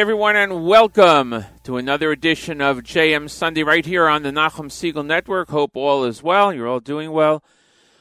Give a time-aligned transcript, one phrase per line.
[0.00, 5.04] everyone, and welcome to another edition of JM Sunday right here on the Nachum Segal
[5.04, 5.50] Network.
[5.50, 6.54] Hope all is well.
[6.54, 7.44] You're all doing well.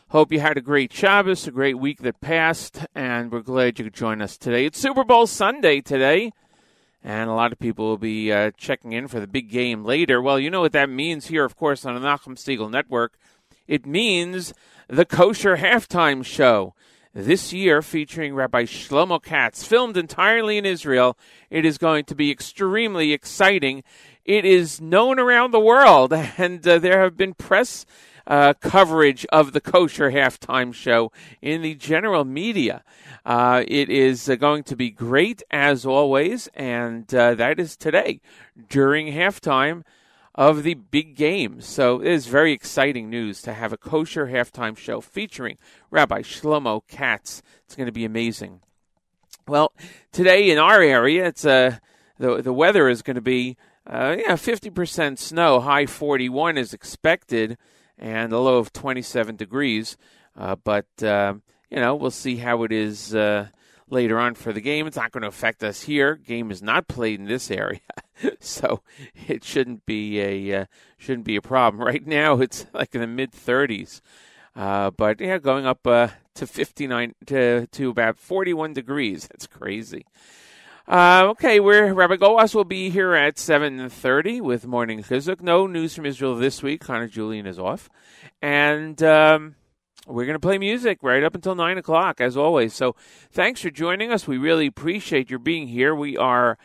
[0.08, 3.84] Hope you had a great Shabbos, a great week that passed, and we're glad you
[3.84, 4.66] could join us today.
[4.66, 6.32] It's Super Bowl Sunday today,
[7.04, 10.22] and a lot of people will be uh, checking in for the big game later.
[10.22, 13.20] Well, you know what that means here, of course, on the Nachum Segal Network.
[13.68, 14.54] It means
[14.88, 16.74] the Kosher Halftime Show
[17.14, 21.18] this year featuring Rabbi Shlomo Katz, filmed entirely in Israel.
[21.50, 23.84] It is going to be extremely exciting.
[24.26, 27.86] It is known around the world, and uh, there have been press
[28.28, 31.12] uh, coverage of the kosher halftime show
[31.42, 32.84] in the general media.
[33.26, 38.22] Uh, it is uh, going to be great as always, and uh, that is today
[38.70, 39.84] during halftime
[40.40, 41.60] of the big game.
[41.60, 45.58] So it is very exciting news to have a kosher halftime show featuring
[45.92, 47.44] Rabbi Shlomo Katz.
[47.66, 48.62] It's going to be amazing.
[49.50, 49.74] Well,
[50.14, 51.80] today in our area, it's uh,
[52.20, 57.58] the the weather is going to be uh, yeah, 50% snow, high 41 is expected,
[57.98, 59.98] and a low of 27 degrees.
[60.38, 61.34] Uh, but uh,
[61.70, 63.50] you know, we'll see how it is uh,
[63.92, 64.88] later on for the game.
[64.88, 66.16] It's not going to affect us here.
[66.16, 67.80] Game is not played in this area,
[68.40, 68.82] so
[69.28, 70.66] it shouldn't be a uh,
[70.98, 71.84] shouldn't be a problem.
[71.90, 74.02] Right now, it's like in the mid 30s,
[74.56, 79.28] uh, but yeah, going up uh, to 59 to to about 41 degrees.
[79.28, 80.06] That's crazy.
[80.90, 85.40] Uh, okay, we're Rabbi Goldwasser will be here at 7.30 with Morning Chizuk.
[85.40, 86.82] No news from Israel this week.
[86.82, 87.92] Connor Julian is off.
[88.42, 89.54] And um,
[90.10, 92.74] we're going to play music right up until 9 o'clock, as always.
[92.74, 92.96] So
[93.32, 94.28] thanks for joining us.
[94.28, 95.94] We really appreciate your being here.
[95.94, 96.58] We are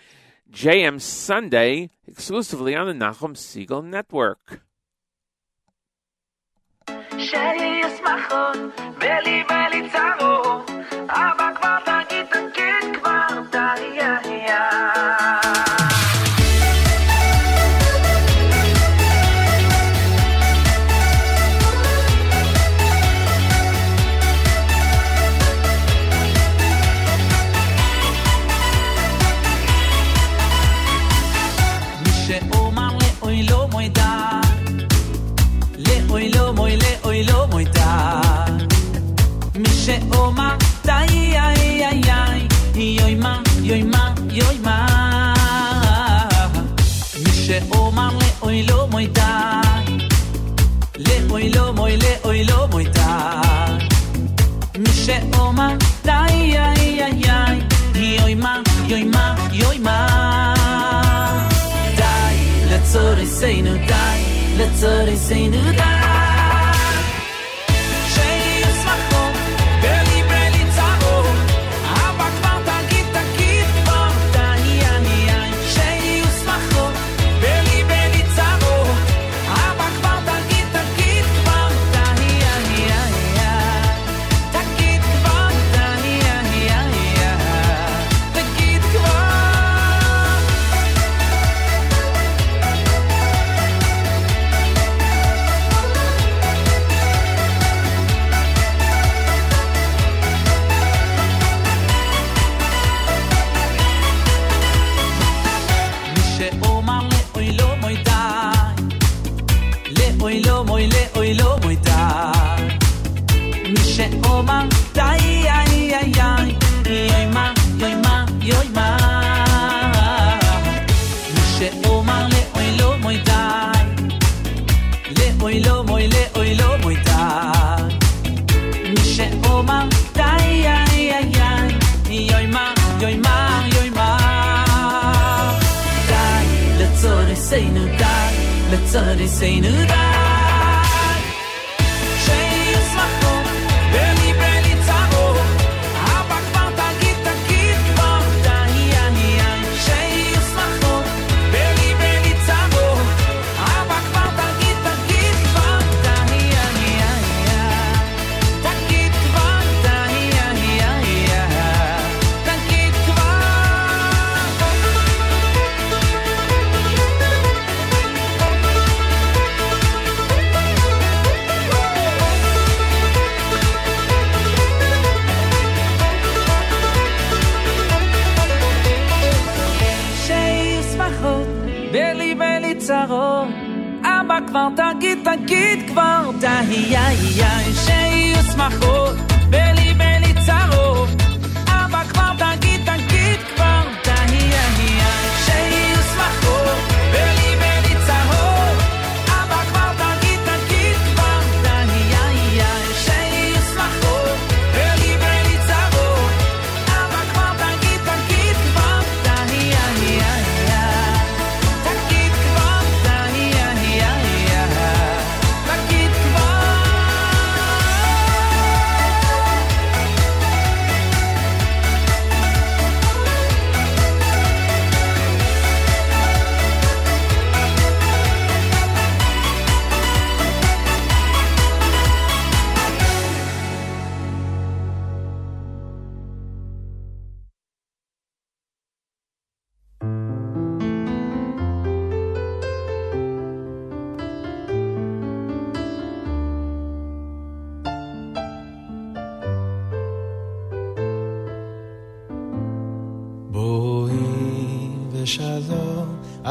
[0.50, 4.62] JM Sunday exclusively on the Nachum Segal Network.
[7.34, 7.84] say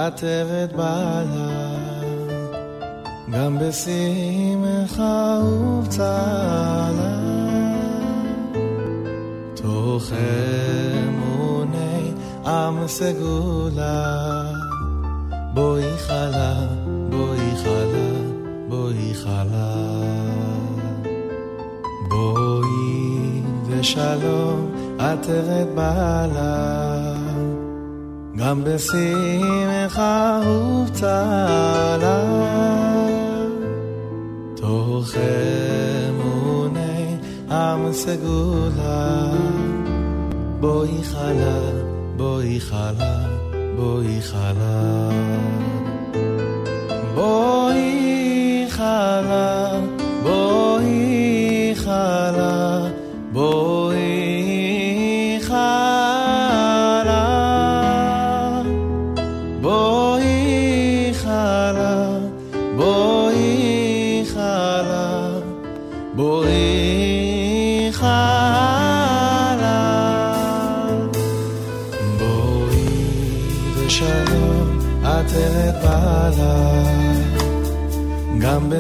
[0.04, 1.74] ושלום עטרת בעלה,
[3.32, 7.20] גם בשמחה ובצהלה.
[9.54, 10.12] תוך
[11.08, 12.12] אמוני
[12.46, 14.44] עם סגולה,
[15.54, 16.56] בואי חלה,
[17.10, 18.12] בואי חלה,
[18.70, 20.04] בואי חלה.
[22.10, 26.93] בואי ושלום עטרת בעלה,
[28.44, 32.24] גם בשמחה ובצהלה.
[34.56, 35.16] תוך
[36.10, 37.18] אמוני
[37.52, 39.32] עם סגולה,
[40.60, 41.60] בואי חלה,
[42.16, 43.26] בואי חלה,
[43.76, 45.10] בואי חלה.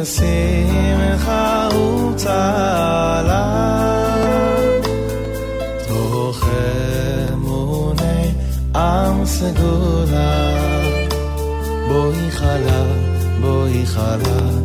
[0.03, 1.69] בשמחה
[2.11, 3.43] וצהלה.
[5.87, 6.43] תוך
[7.33, 8.31] אמוני
[8.75, 10.51] עם סגולה,
[11.87, 12.83] בואי חלה,
[13.41, 14.62] בואי חלה,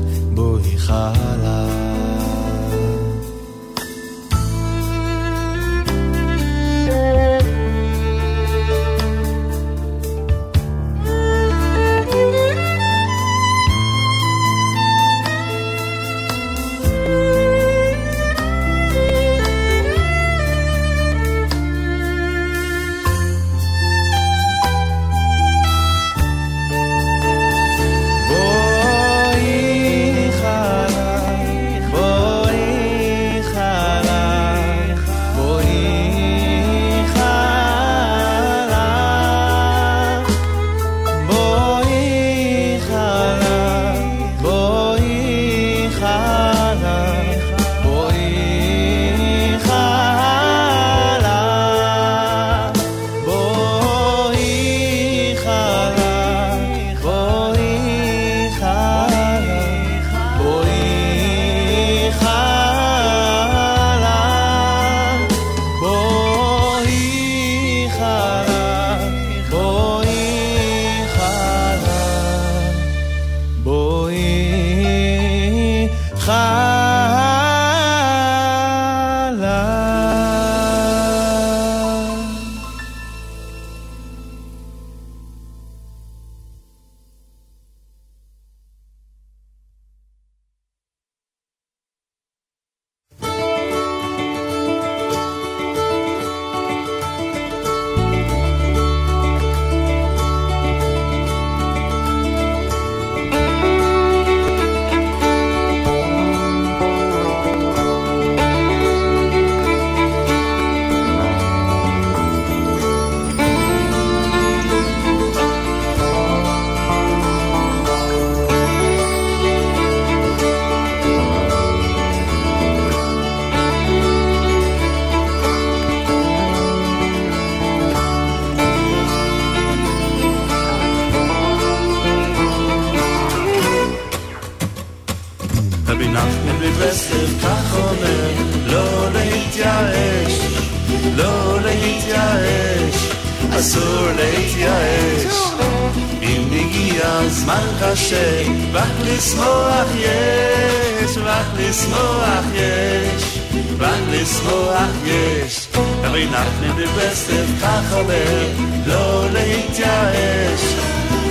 [147.87, 148.41] זמן קשה,
[148.73, 153.39] רק לשמוח יש, רק לשמוח יש,
[153.79, 155.67] רק לשמוח יש.
[156.03, 158.47] רבי נחמן מברסלב כך אומר,
[158.85, 160.61] לא להתייאש,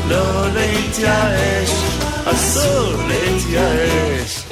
[0.08, 1.70] לא להתייאש,
[2.24, 4.42] אסור להתייאש.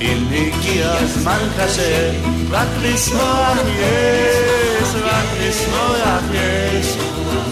[0.00, 2.12] אם הגיע זמן קשה,
[2.50, 6.96] רק לשמוח יש, רק לשמוח יש,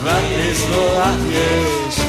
[0.04, 2.01] רק לשמוח יש.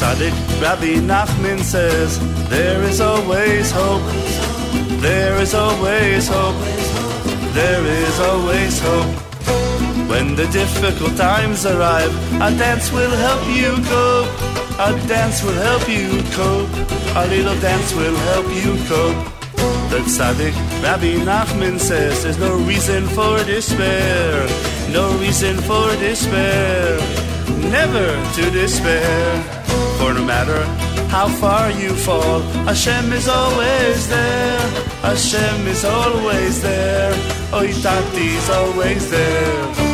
[0.00, 4.02] Tzaddik Rabbi Nachman says there is always hope.
[5.04, 6.56] There is always hope.
[7.52, 9.12] there is always hope.
[10.08, 14.32] When the difficult times arrive, a dance will help you cope.
[14.80, 16.72] A dance will help you cope.
[17.20, 19.20] A little dance will help you cope.
[19.92, 24.48] The tzaddik Rabbi Nachman says there's no reason for despair.
[24.96, 26.96] No reason for despair.
[27.68, 29.59] Never to despair.
[30.20, 30.62] No matter
[31.08, 34.60] how far you fall, Hashem is always there.
[35.00, 37.12] Hashem is always there.
[37.52, 39.89] Oitati is always there.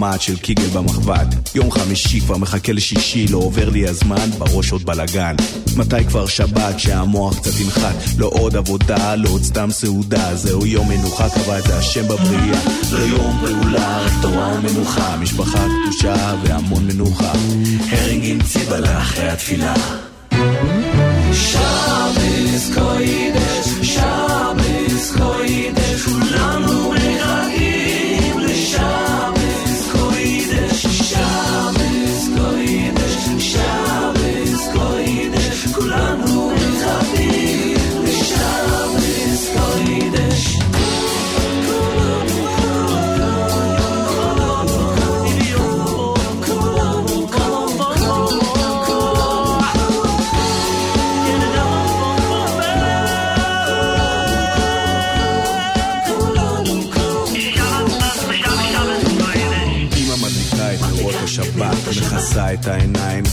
[0.00, 4.84] פורמט של קיגל במחבת יום חמישי כבר מחכה לשישי, לא עובר לי הזמן, בראש עוד
[4.84, 5.36] בלאגן
[5.76, 7.94] מתי כבר שבת שהמוח קצת ינחת?
[8.18, 10.34] לא עוד עבודה, לא עוד סתם סעודה.
[10.36, 12.60] זהו יום מנוחה, קבע את השם בבריאה.
[12.92, 15.16] לא יום פעולה, רק תורה ומנוחה.
[15.16, 17.32] משפחה קדושה והמון מנוחה.
[17.90, 19.74] הרינג עם ציבלה אחרי התפילה.
[21.32, 21.69] שבס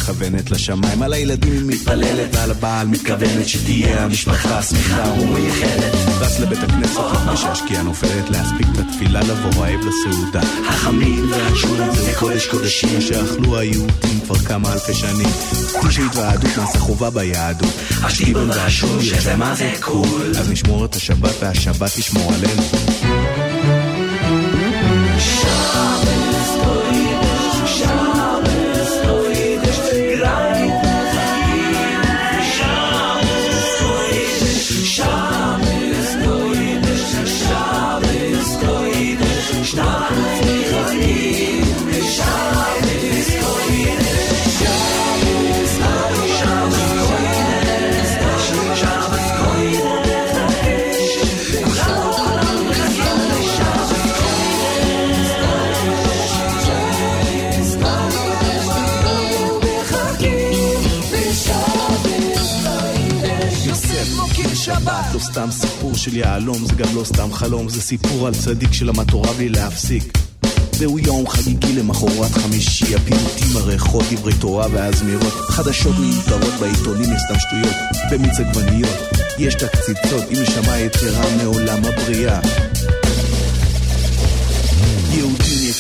[0.10, 5.94] מכוונת לשמיים על הילדים היא מתפללת, על הבעל מתכוונת שתהיה המשפחה שמחה ומייחדת.
[6.22, 10.42] טס לבית הכנסת לפני שהשקיעה נופלת, להספיק את התפילה לבוא רעב לסעודה.
[10.70, 15.30] החמים והשולם זה קודש קודשים שאכלו היהודים כבר כמה אלפי שנים.
[15.88, 17.74] תשעית והיהדות נעשה חובה ביהדות.
[18.04, 20.32] השטיבון והשול שזה מה זה קול.
[20.40, 23.27] אז נשמור את השבת והשבת תשמור עלינו.
[66.10, 70.18] של יהלום, זה גם לא סתם חלום, זה סיפור על צדיק שלמד תורה בלי להפסיק.
[70.72, 77.40] זהו יום חגיגי למחרת חמישי, הפיוטים, הריחות, דברי תורה והזמירות, חדשות מיותרות בעיתונים יש סתם
[77.40, 77.76] שטויות,
[78.12, 78.98] במיץ עגבניות,
[79.40, 82.67] יש את הקציצות, עם נשמה יתרה מעולם הבריאה.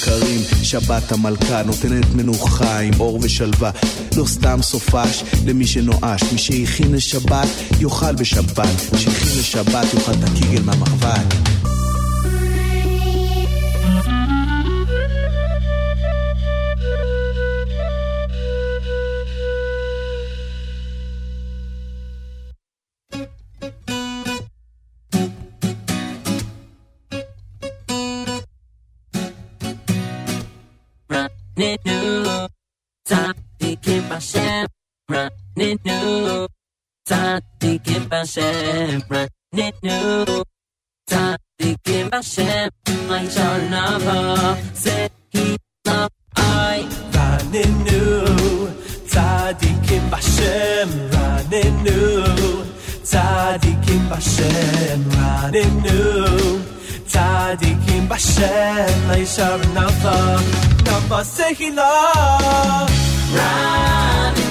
[0.07, 3.71] יקרים, שבת המלכה נותנת מנוחה עם אור ושלווה.
[4.17, 7.47] לא סתם סופש למי שנואש, מי שהכין לשבת
[7.79, 10.61] יאכל בשבת, שהכין לשבת יאכל את הקיגל
[31.57, 32.47] running new.
[33.07, 34.67] Tatike Bashem,
[35.09, 36.47] running new.
[37.07, 40.43] Tatike Bashem, running new.
[41.09, 42.69] Tatike Bashem,
[43.09, 46.87] I shall never say he love I.
[47.13, 48.67] Running new.
[49.07, 52.23] Tzadikim Bashem, running new.
[53.03, 56.59] Tzadikim Bashem, running new.
[57.07, 60.76] Tzadikim Bashem, I shall never.
[60.87, 61.91] Kamba Sehila
[63.37, 64.46] Rani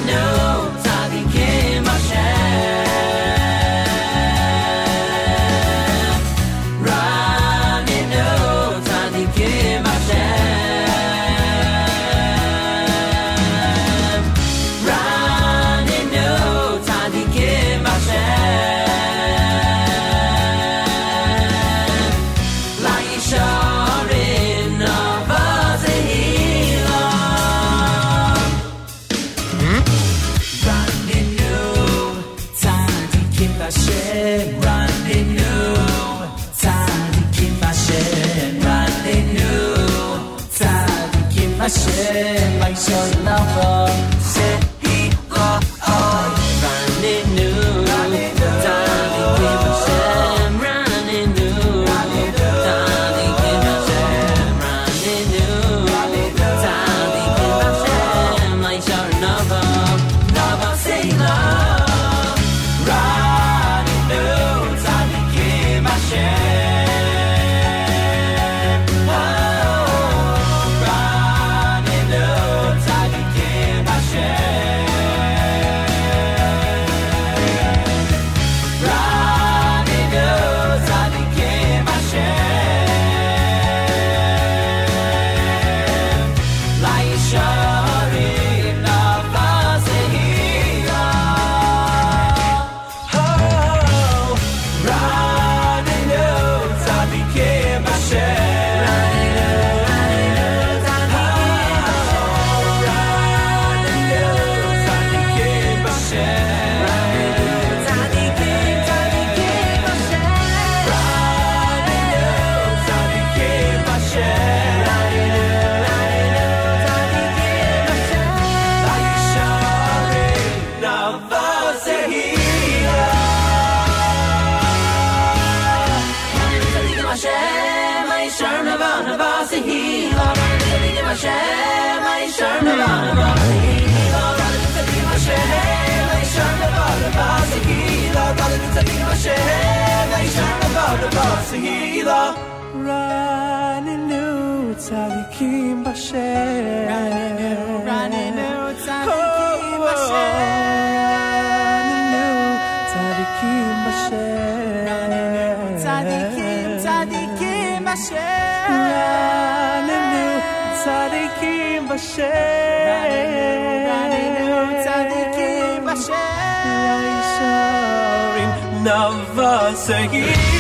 [169.75, 170.56] seguir.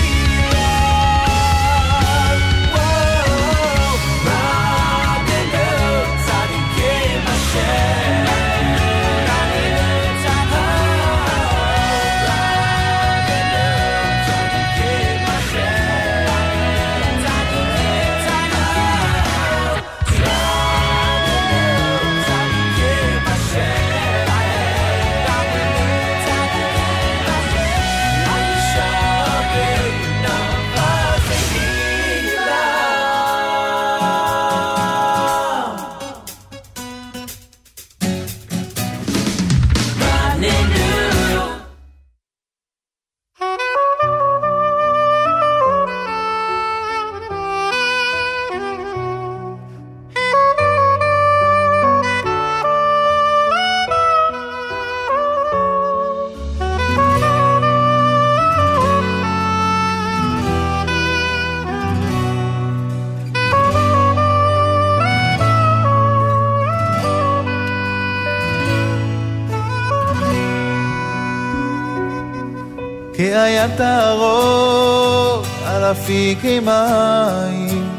[76.06, 77.90] אפיקי מים.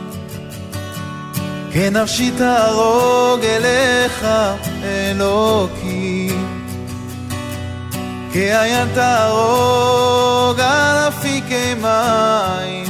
[1.74, 4.26] כנפשי תהרוג אליך
[4.84, 6.64] אלוקים.
[8.34, 12.86] כעיין תהרוג על אפיקי מים.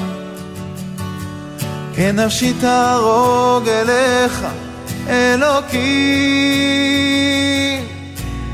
[1.95, 4.45] כנפשי תהרוג אליך
[5.09, 5.77] אלוקים.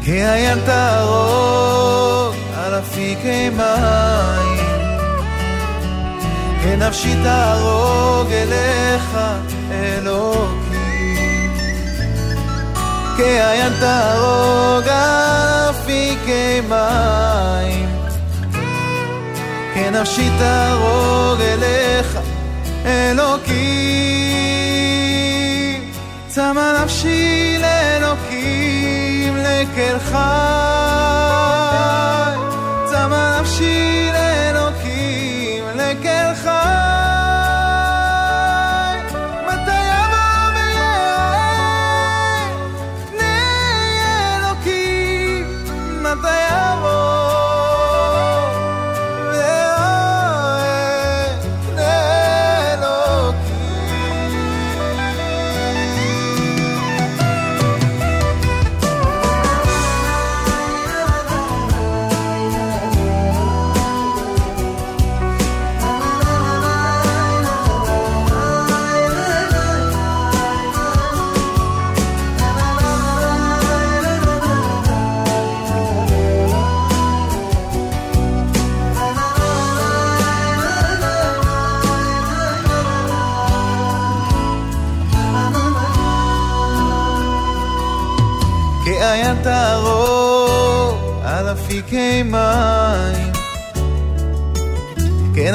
[0.06, 4.43] כעיין תהרוג על אפיקי מים.
[6.74, 9.18] כנפשי תהרוג אליך
[9.72, 11.54] אלוקים.
[13.18, 14.88] כעיין תהרוג
[15.70, 17.90] אפיקי מים.
[19.74, 22.20] כנפשי תהרוג אליך
[22.86, 23.54] אלוקים.
[26.28, 30.00] צמא נפשי לאלוקים לקל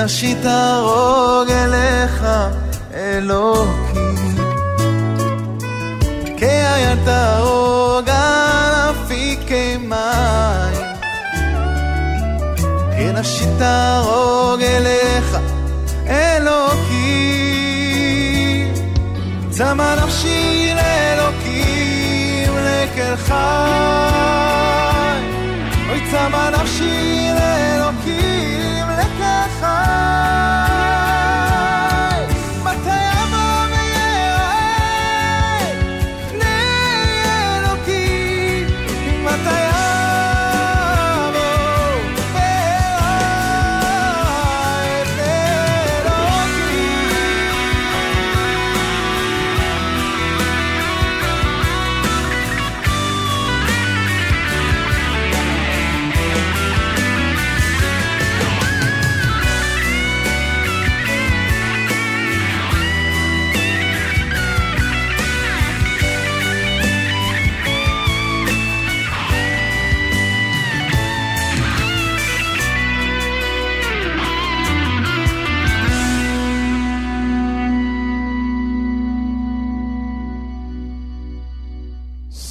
[0.08, 2.24] נפשי תרוג אליך,
[2.94, 4.00] אלוקי.
[6.36, 10.86] כאיה תרוג על אפיקי מים.
[12.90, 15.36] כן, כנפשי תרוג אליך,
[16.06, 17.48] אלוקי.
[19.50, 23.34] צמא נפשי לאלוקים, לקלך.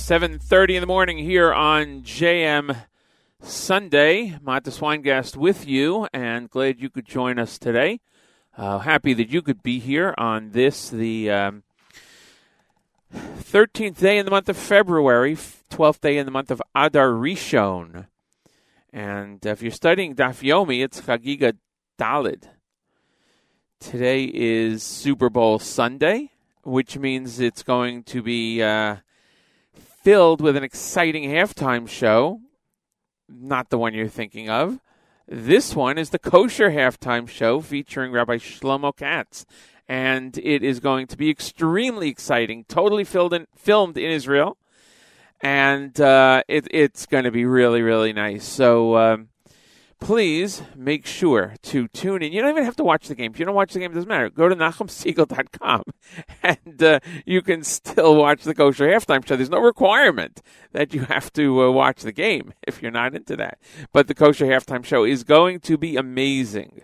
[0.07, 2.85] 7.30 in the morning here on JM
[3.41, 4.39] Sunday.
[4.41, 7.99] Mata Swingast with you, and glad you could join us today.
[8.55, 11.63] Uh, happy that you could be here on this, the um,
[13.13, 18.07] 13th day in the month of February, 12th day in the month of Adar Rishon.
[18.93, 21.57] And if you're studying Daf Yomi, it's Chagiga
[21.99, 22.45] Dalid.
[23.81, 26.31] Today is Super Bowl Sunday,
[26.63, 28.63] which means it's going to be...
[28.63, 28.95] Uh,
[30.07, 32.39] filled with an exciting halftime show.
[33.27, 34.79] Not the one you're thinking of.
[35.27, 39.45] This one is the kosher halftime show featuring Rabbi Shlomo Katz.
[39.85, 44.55] And it is going to be extremely exciting, totally filled in, filmed in Israel.
[45.41, 48.45] And uh, it, it's going to be really, really nice.
[48.45, 49.27] So um,
[49.99, 52.31] please make sure to tune in.
[52.31, 53.31] You don't even have to watch the game.
[53.31, 54.29] If you don't watch the game, it doesn't matter.
[54.29, 55.83] Go to NachumSegal.com
[56.43, 59.35] and uh, you can still watch the kosher halftime show.
[59.35, 63.35] There's no requirement that you have to uh, watch the game if you're not into
[63.37, 63.59] that.
[63.91, 66.83] But the kosher halftime show is going to be amazing.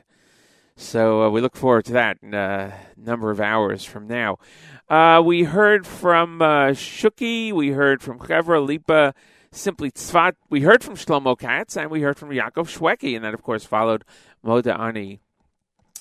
[0.76, 4.40] So uh, we look forward to that in a number of hours from now.
[4.90, 9.14] Uh, we heard from uh, Shuki, we heard from Chevra Lipa,
[9.56, 13.36] Simply Tsfat, we heard from Shlomo Katz, and we heard from Yaakov Shweki, and that,
[13.36, 14.04] of course, followed
[14.44, 15.20] Moda Ani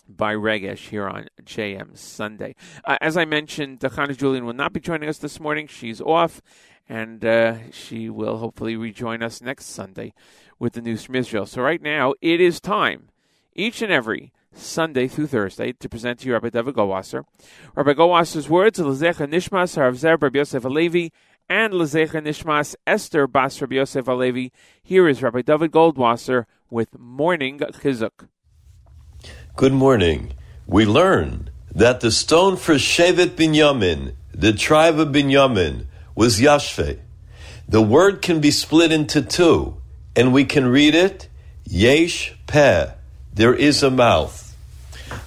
[0.08, 2.54] by Regesh here on JM Sunday.
[2.82, 5.66] Uh, as I mentioned, Chana Julian will not be joining us this morning.
[5.66, 6.40] She's off,
[6.88, 10.14] and uh, she will hopefully rejoin us next Sunday
[10.58, 11.44] with the news from Israel.
[11.44, 13.10] So right now, it is time,
[13.52, 17.24] each and every Sunday through Thursday, to present to you Rabbi David Goldwasser.
[17.74, 21.10] Rabbi Goldwasser's words, Lezecha Nishmas, Harav Zer, Rabbi Yosef Alevi,
[21.48, 24.50] and Lezecha Nishmas, Esther Bas Rabbi Yosef Alevi.
[24.83, 28.28] Here is Rabbi David Goldwasser with Morning Chizuk.
[29.57, 30.33] Good morning.
[30.66, 36.98] We learn that the stone for Shevet Binyamin, the tribe of Binyamin, was Yashpeh.
[37.68, 39.76] The word can be split into two,
[40.16, 41.28] and we can read it
[41.64, 42.92] Yesh Peh.
[43.33, 44.57] There is a mouth.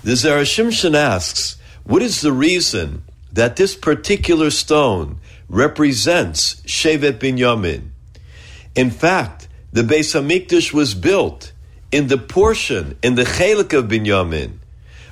[0.04, 7.90] The Zera Shimshon asks, what is the reason that this particular stone represents Shevet Binyamin?
[8.76, 11.52] In fact, the Beis Hamikdash was built
[11.92, 14.58] in the portion, in the chelik of Binyamin.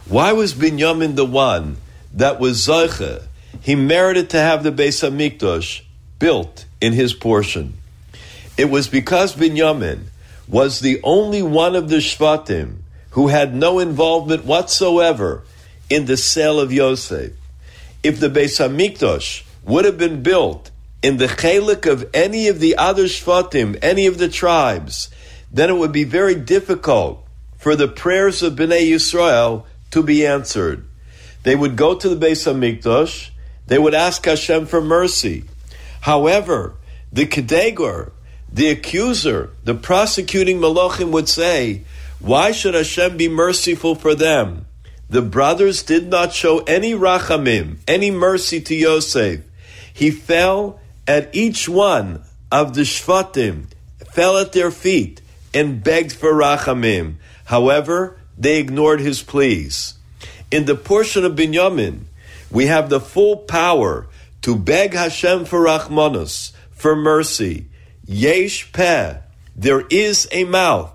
[0.06, 1.78] Why was Binyamin the one
[2.14, 3.24] that was Zoche?
[3.62, 5.84] He merited to have the Beis Hamikdash
[6.20, 7.76] built in his portion.
[8.58, 10.06] It was because Binyamin
[10.48, 12.80] was the only one of the Shvatim
[13.12, 15.44] who had no involvement whatsoever
[15.90, 17.32] in the sale of Yosef.
[18.04, 20.72] If the Beis Hamikdash would have been built
[21.02, 25.10] in the chelik of any of the other Shvatim, any of the tribes,
[25.52, 27.26] then it would be very difficult
[27.58, 30.86] for the prayers of Bnei Yisrael to be answered.
[31.44, 33.30] They would go to the Beis Hamikdash,
[33.68, 35.46] they would ask Hashem for mercy.
[36.02, 36.76] However,
[37.12, 38.12] the Kedegor,
[38.52, 41.84] the accuser, the prosecuting Malachim would say,
[42.20, 44.66] Why should Hashem be merciful for them?
[45.10, 49.42] The brothers did not show any rachamim, any mercy to Yosef.
[49.94, 53.68] He fell at each one of the Shvatim,
[54.12, 55.22] fell at their feet,
[55.54, 57.16] and begged for rachamim.
[57.46, 59.94] However, they ignored his pleas.
[60.52, 62.02] In the portion of Binyamin,
[62.52, 64.08] we have the full power
[64.42, 67.68] to beg Hashem for rachmanus, for mercy.
[68.06, 69.18] Yesh peh.
[69.56, 70.92] There is a mouth.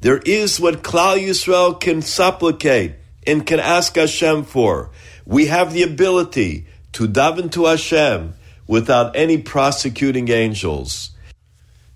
[0.00, 2.94] There is what Klal Yisrael can supplicate
[3.26, 4.90] and can ask Hashem for.
[5.24, 6.66] We have the ability
[6.96, 8.32] to daven to Hashem
[8.66, 11.10] without any prosecuting angels.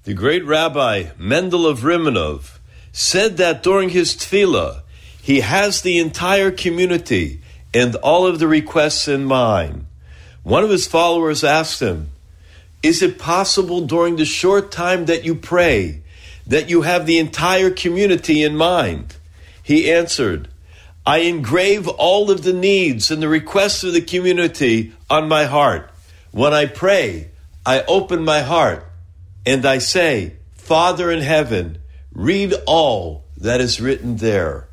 [0.05, 2.59] The great Rabbi Mendel of Rimanov
[2.93, 4.83] said that during his tefillah,
[5.23, 7.41] he has the entire community
[7.73, 9.87] and all of the requests in mind.
[10.43, 12.11] One of his followers asked him,
[12.83, 16.03] Is it possible during the short time that you pray
[16.47, 19.17] that you have the entire community in mind?
[19.63, 20.49] He answered,
[21.07, 25.91] I engrave all of the needs and the requests of the community on my heart.
[26.31, 27.31] When I pray,
[27.65, 28.87] I open my heart
[29.47, 31.79] and I say, Father in heaven,
[32.13, 34.69] read all that is written there.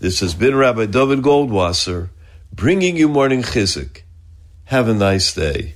[0.00, 2.08] This has been Rabbi David Goldwasser
[2.52, 4.02] bringing you morning chizuk.
[4.66, 5.74] Have a nice day.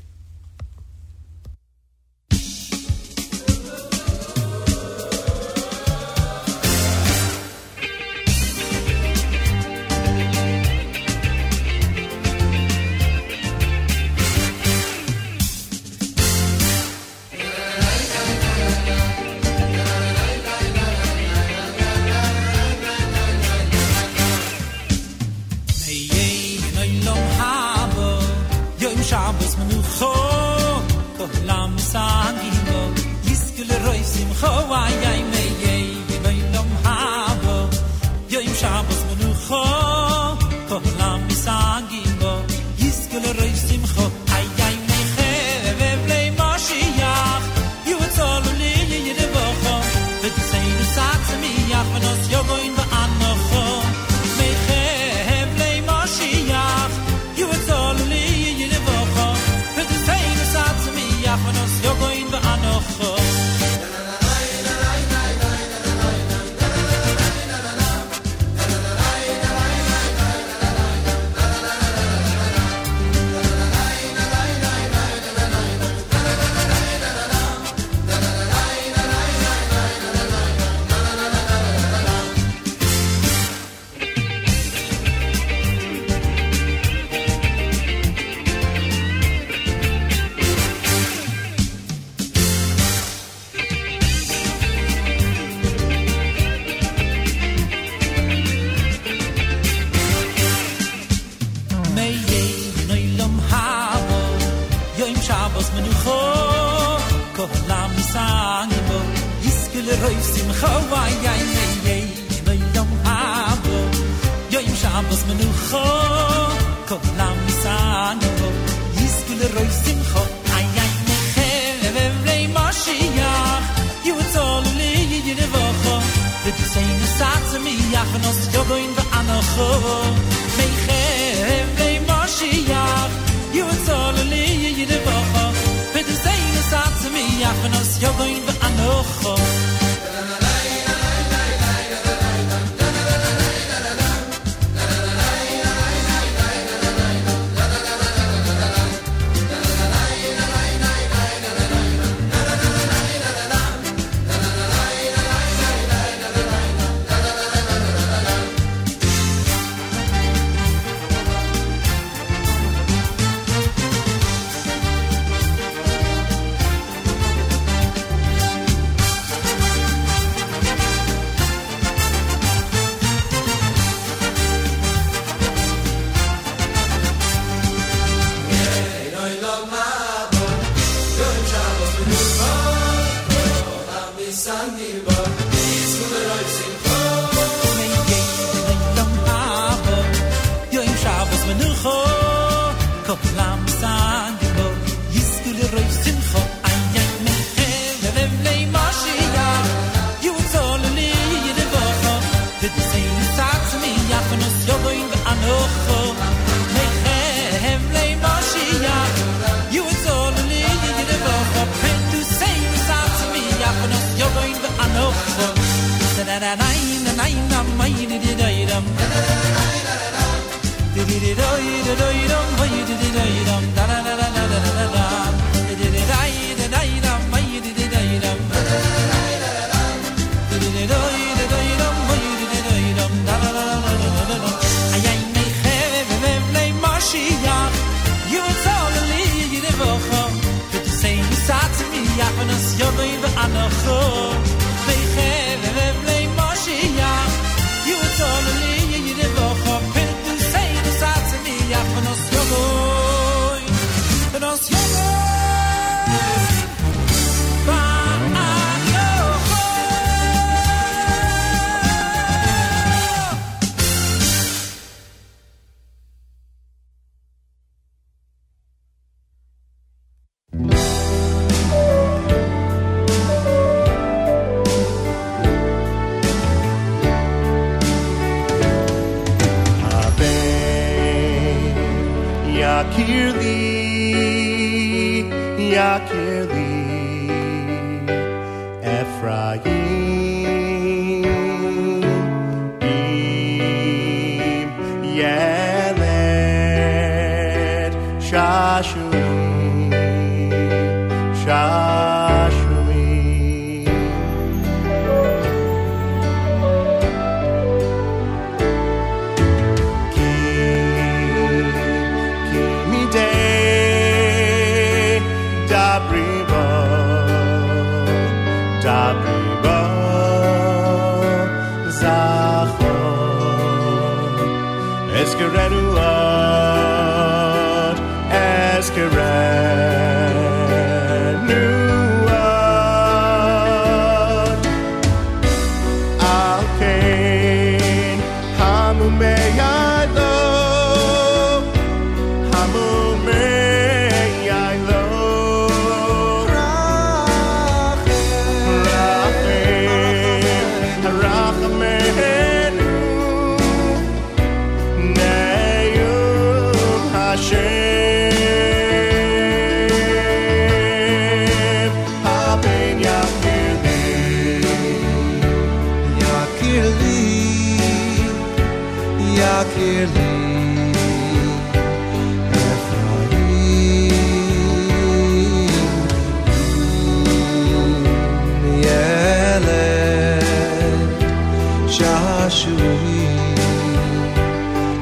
[382.58, 383.54] Shashui,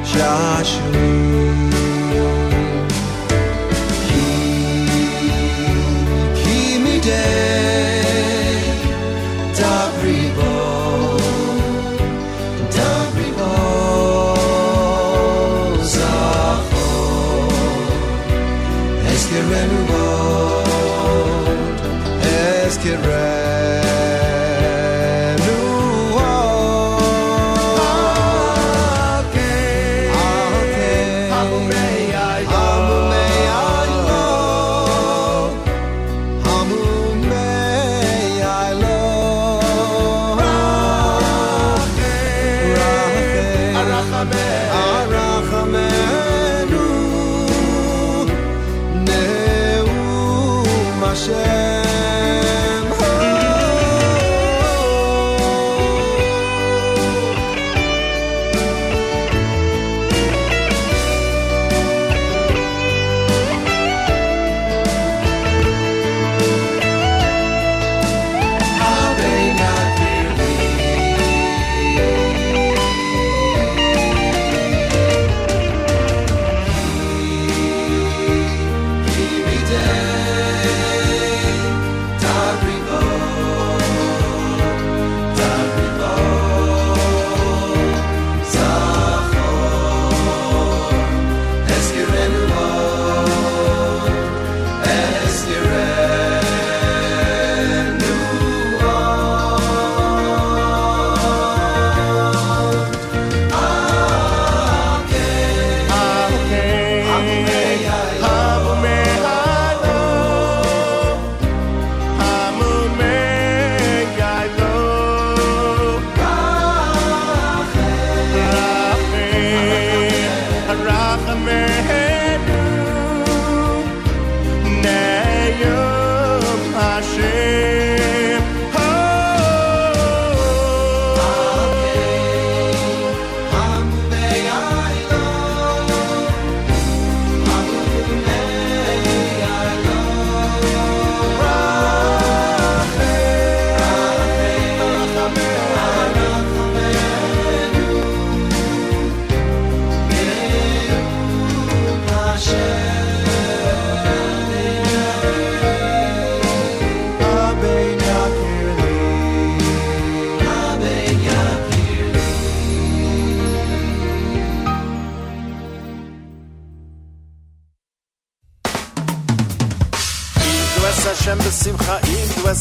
[0.05, 1.26] Shashui.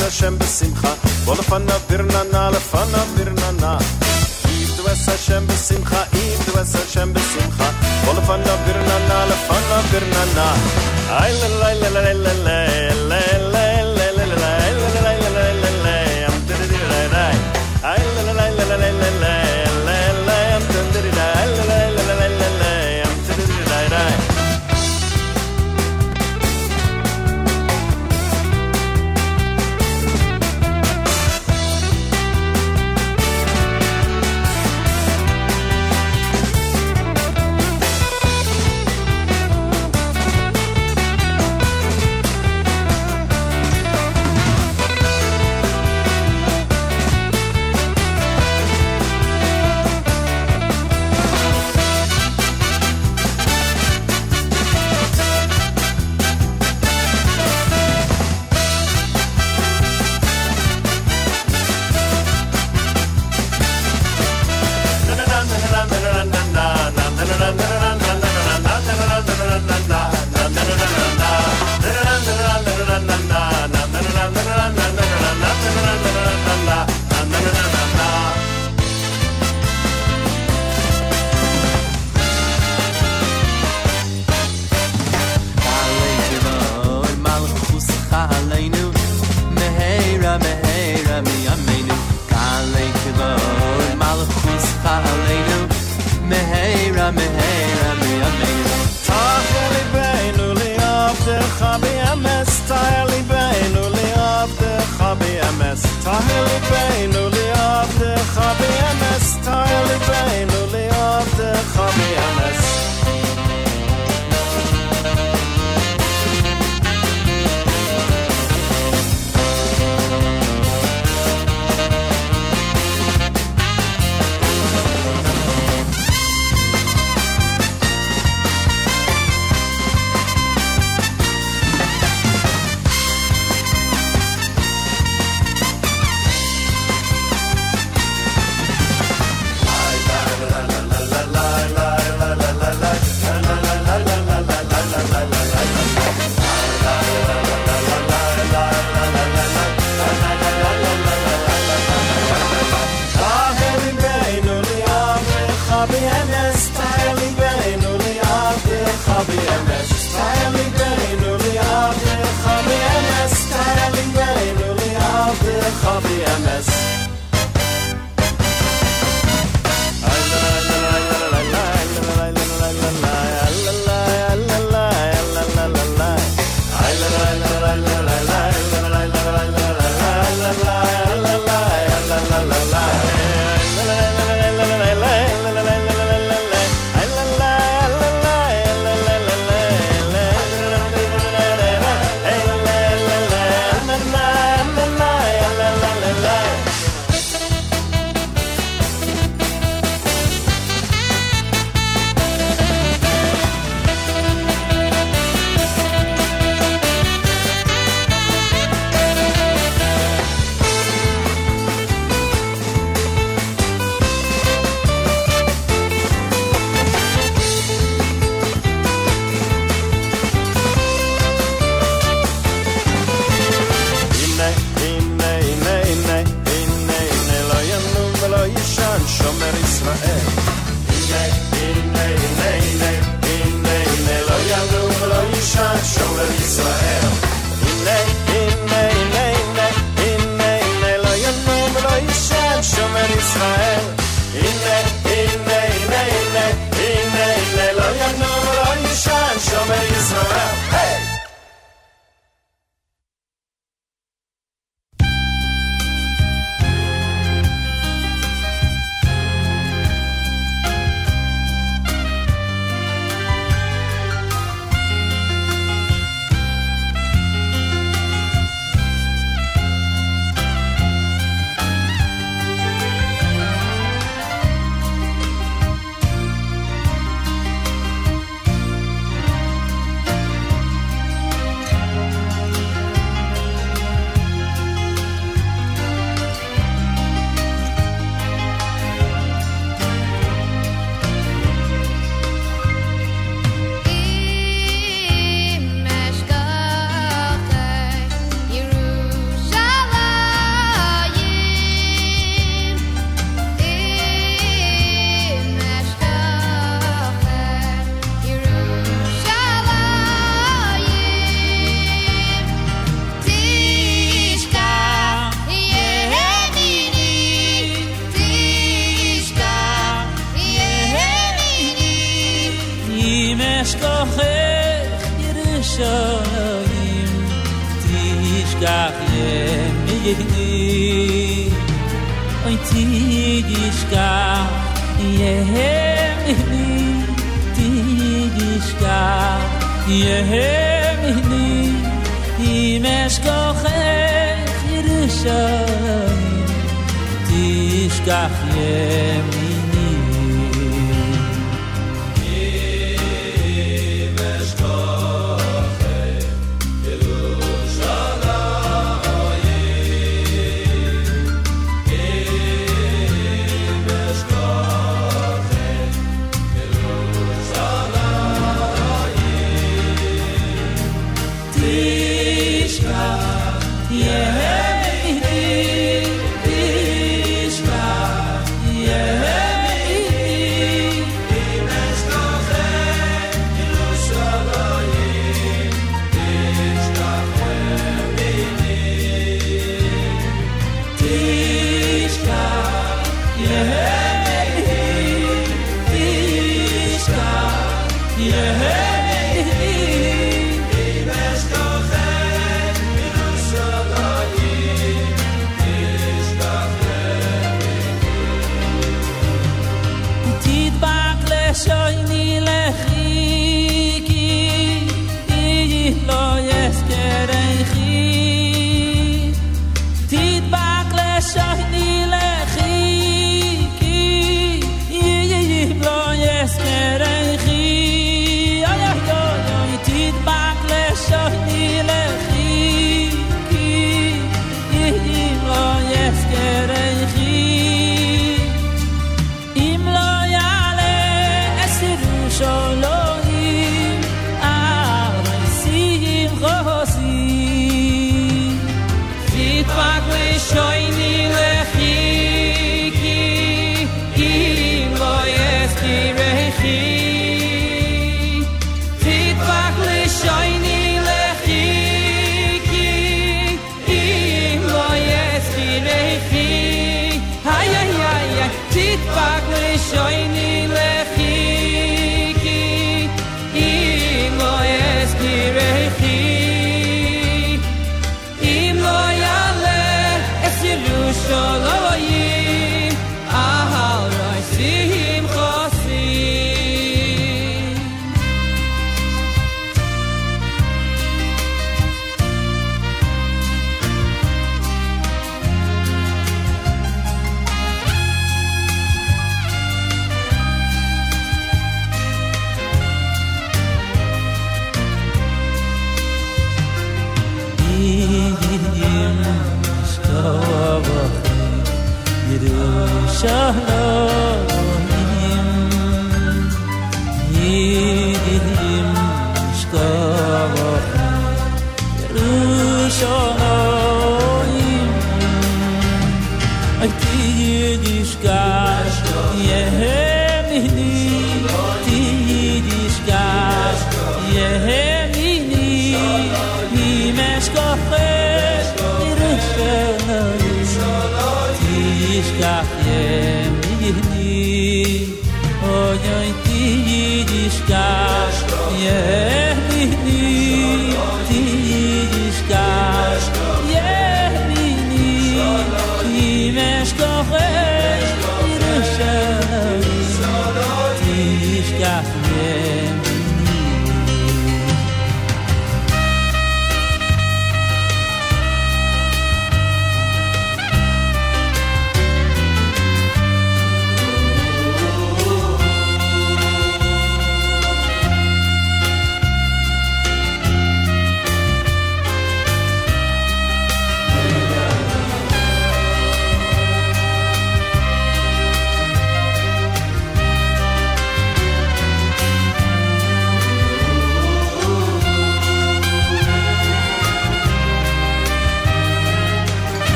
[0.00, 0.92] Hashem besimcha.
[1.26, 3.78] Bo lefanav birnana, lefanav birnana.
[4.56, 7.68] Idu es Hashem besimcha, idu es Hashem besimcha.
[8.04, 10.46] Bo lefanav birnana, lefanav birnana.
[11.20, 12.58] Ay la la la la la la
[13.10, 13.49] la la.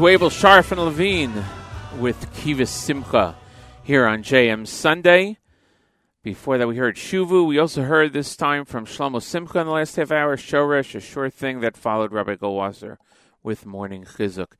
[0.00, 1.44] Schwabel, Sharf, and Levine
[1.98, 3.36] with Kivas Simcha
[3.82, 5.36] here on JM Sunday.
[6.22, 7.46] Before that, we heard Shuvu.
[7.46, 11.00] We also heard this time from Shlomo Simcha in the last half hour, Shoresh, a
[11.00, 12.96] sure thing that followed Rabbi Goldwasser
[13.42, 14.52] with Morning Chizuk.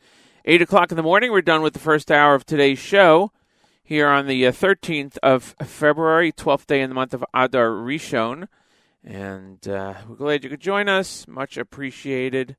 [0.45, 3.33] 8 o'clock in the morning, we're done with the first hour of today's show
[3.83, 8.47] here on the uh, 13th of February, 12th day in the month of Adar Rishon.
[9.03, 11.27] And uh, we're glad you could join us.
[11.27, 12.59] Much appreciated.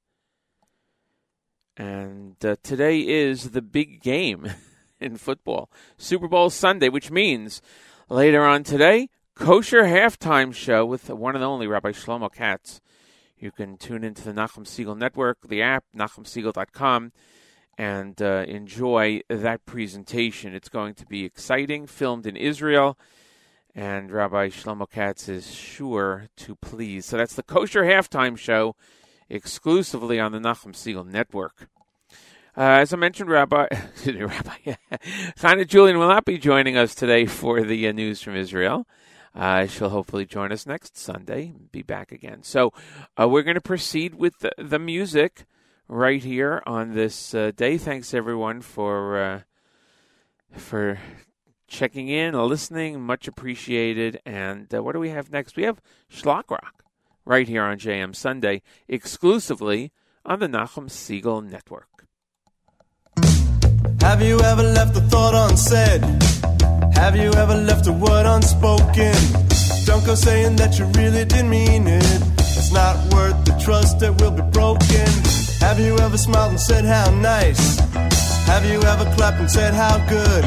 [1.82, 4.54] And uh, today is the big game
[5.00, 7.60] in football Super Bowl Sunday, which means
[8.08, 12.82] later on today, kosher halftime show with the one and only Rabbi Shlomo Katz.
[13.36, 17.14] You can tune into the Nachum Segal Network, the app, nachumsegal.com,
[17.80, 20.54] and uh, enjoy that presentation.
[20.54, 22.96] It's going to be exciting, filmed in Israel,
[23.74, 27.08] and Rabbi Shlomo Katz is sure to please.
[27.08, 28.76] So that's the kosher halftime show
[29.32, 31.70] exclusively on the Nachum Segal Network.
[32.56, 33.68] Uh, as I mentioned, Rabbi,
[34.06, 34.58] Rabbi
[35.40, 38.86] Chana Julian will not be joining us today for the uh, news from Israel.
[39.34, 42.44] Uh, she'll hopefully join us next Sunday, be back again.
[42.44, 42.74] So
[43.18, 45.46] uh, we're going to proceed with the, the, music
[45.88, 47.78] right here on this uh, day.
[47.78, 49.42] Thanks everyone for uh,
[50.52, 51.00] for
[51.66, 54.20] checking in, listening, much appreciated.
[54.26, 55.56] And what do we have next?
[55.56, 56.84] We have Shlock Rock
[57.26, 59.92] right here on JM Sunday, exclusively
[60.26, 61.88] on the Nachum Segal Network.
[64.02, 66.02] Have you ever left a thought unsaid?
[66.96, 69.16] Have you ever left a word unspoken?
[69.86, 72.22] Don't go saying that you really didn't mean it.
[72.38, 75.08] It's not worth the trust that will be broken.
[75.60, 77.80] Have you ever smiled and said how nice?
[78.46, 80.44] Have you ever clapped and said how good?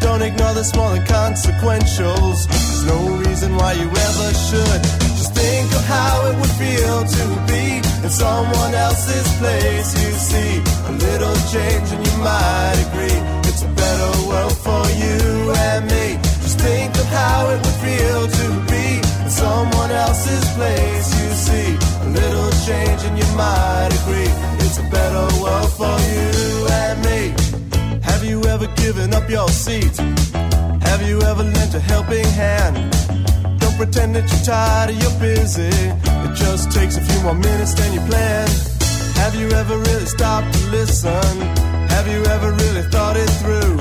[0.00, 2.48] Don't ignore the small inconsequentials.
[2.48, 5.11] There's no reason why you ever should.
[5.34, 7.64] Think of how it would feel to be
[8.04, 9.90] in someone else's place.
[10.02, 10.52] You see
[10.90, 13.18] a little change and you might agree
[13.48, 16.06] it's a better world for you and me.
[16.42, 18.86] Just think of how it would feel to be
[19.24, 21.08] in someone else's place.
[21.20, 21.68] You see
[22.06, 24.30] a little change and you might agree
[24.64, 27.20] it's a better world for you and me.
[28.02, 29.96] Have you ever given up your seat?
[30.88, 32.76] Have you ever lent a helping hand?
[33.72, 35.72] Don't pretend that you're tired or you're busy.
[36.28, 38.46] It just takes a few more minutes than you plan.
[39.16, 41.40] Have you ever really stopped to listen?
[41.88, 43.80] Have you ever really thought it through?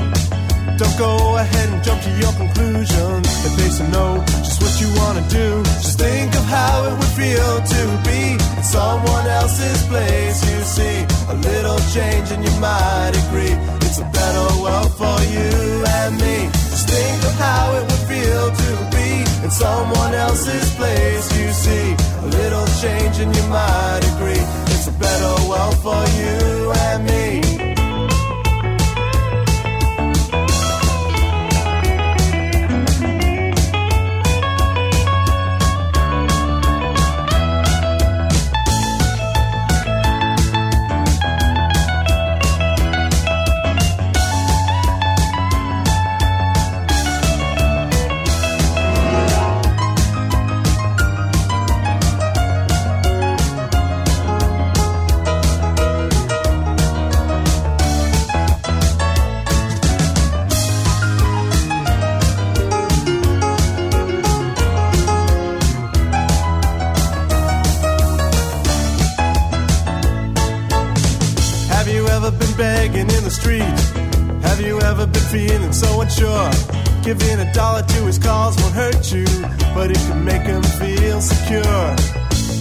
[0.80, 3.20] Don't go ahead and jump to your conclusion.
[3.44, 5.62] If they say no, just what you wanna do.
[5.84, 10.40] Just think of how it would feel to be in someone else's place.
[10.48, 15.84] You see a little change and you might agree it's a better world for you
[15.84, 16.61] and me.
[16.92, 19.10] Think of how it would feel to be
[19.46, 21.26] in someone else's place.
[21.40, 26.72] You see a little change and you might agree it's a better world for you
[26.72, 27.41] and me.
[77.52, 79.26] A dollar to his cause won't hurt you,
[79.74, 81.86] but it can make him feel secure.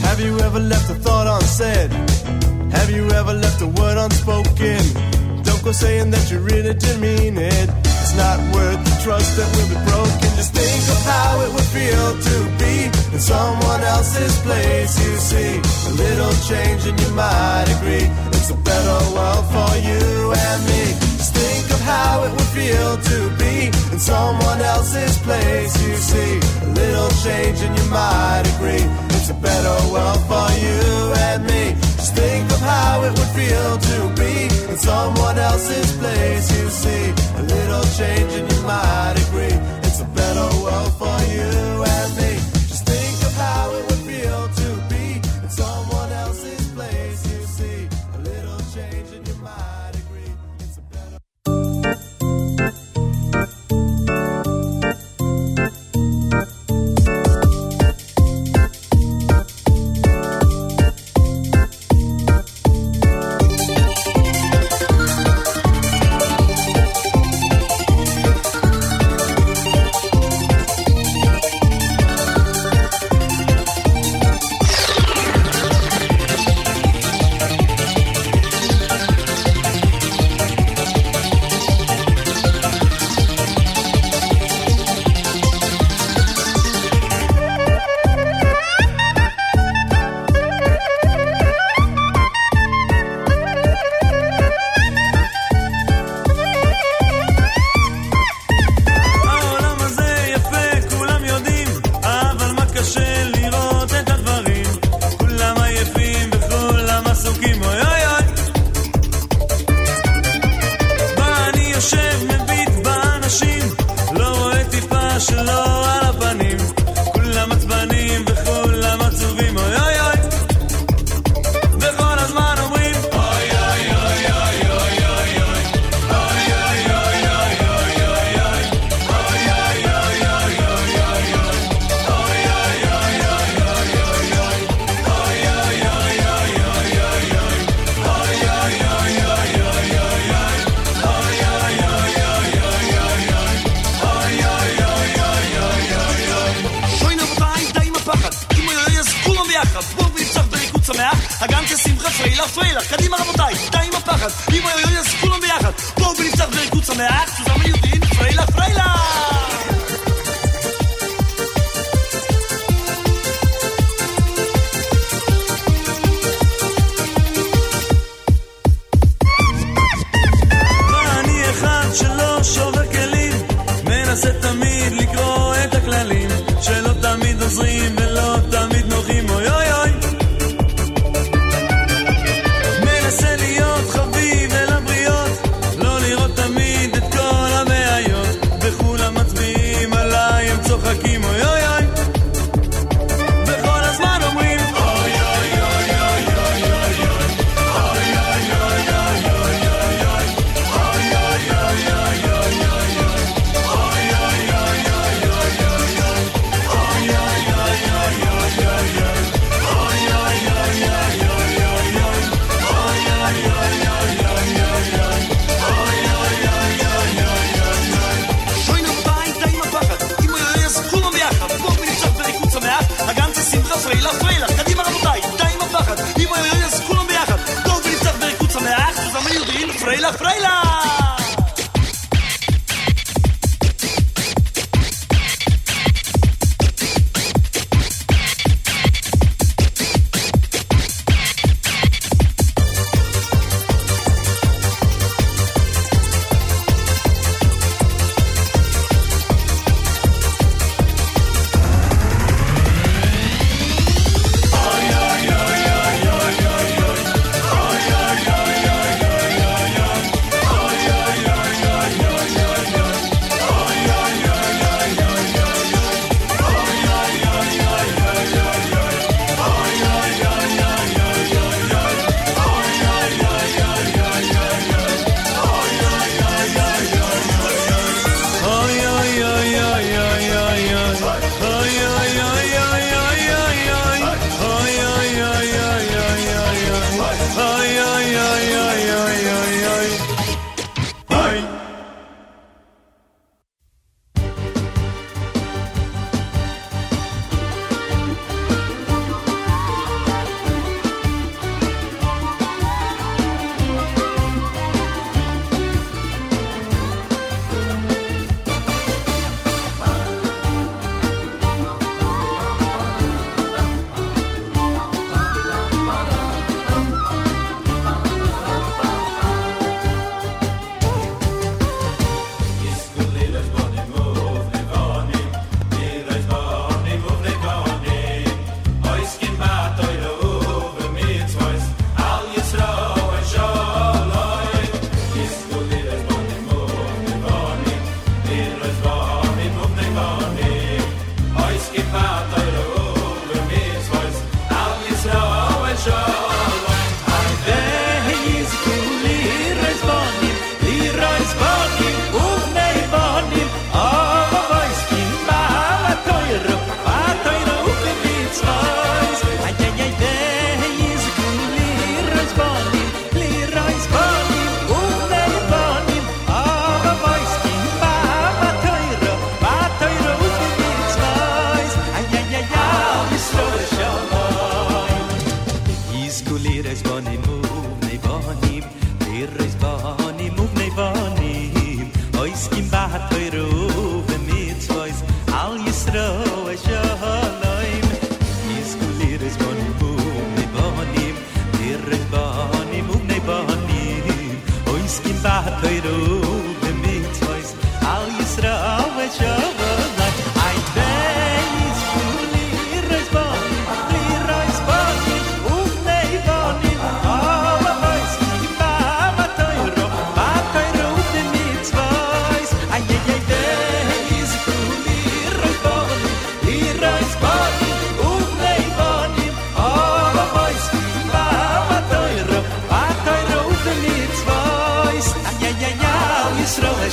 [0.07, 1.91] Have you ever left a thought unsaid?
[2.73, 4.83] Have you ever left a word unspoken?
[5.43, 7.69] Don't go saying that you really didn't mean it.
[8.03, 10.29] It's not worth the trust that will be broken.
[10.39, 12.75] Just think of how it would feel to be
[13.15, 14.93] in someone else's place.
[15.05, 15.53] You see
[15.91, 21.10] a little change and you might agree it's a better world for you and me.
[21.91, 25.73] How it would feel to be in someone else's place.
[25.83, 26.33] You see
[26.67, 28.87] a little change and you might agree
[29.17, 30.81] it's a better world for you
[31.27, 31.75] and me.
[31.99, 34.35] Just think of how it would feel to be
[34.71, 36.47] in someone else's place.
[36.57, 37.05] You see
[37.41, 39.80] a little change and you might agree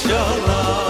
[0.07, 0.86] じ来。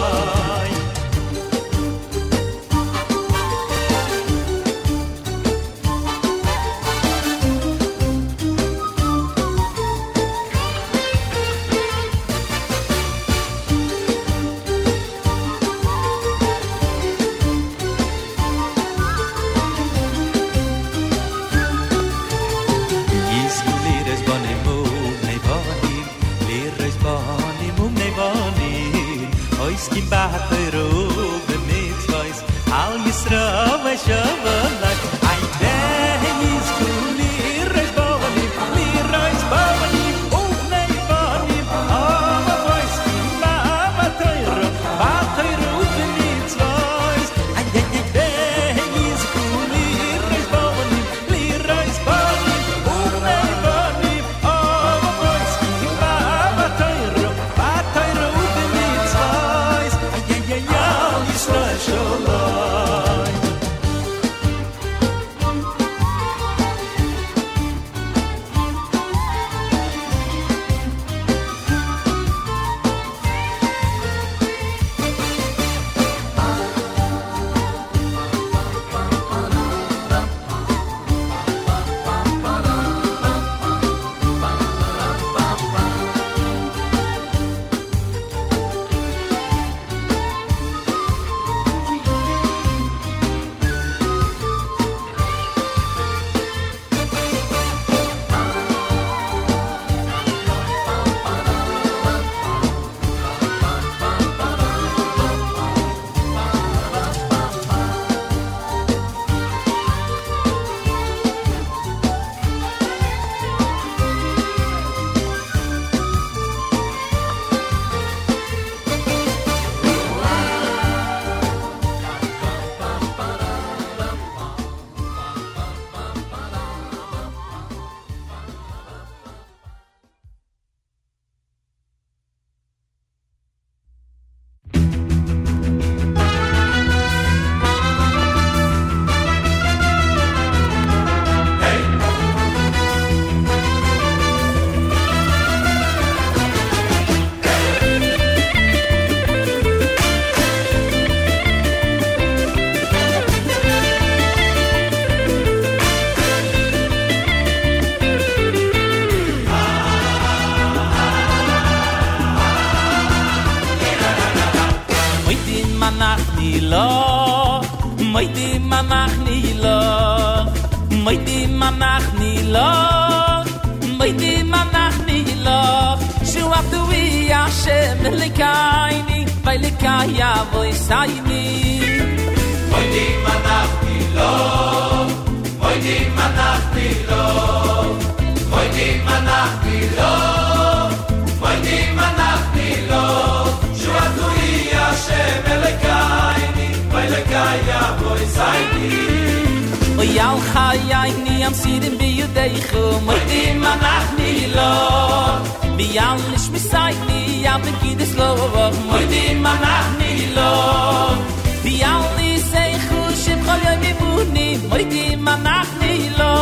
[214.78, 216.34] moi di ma nach ni lo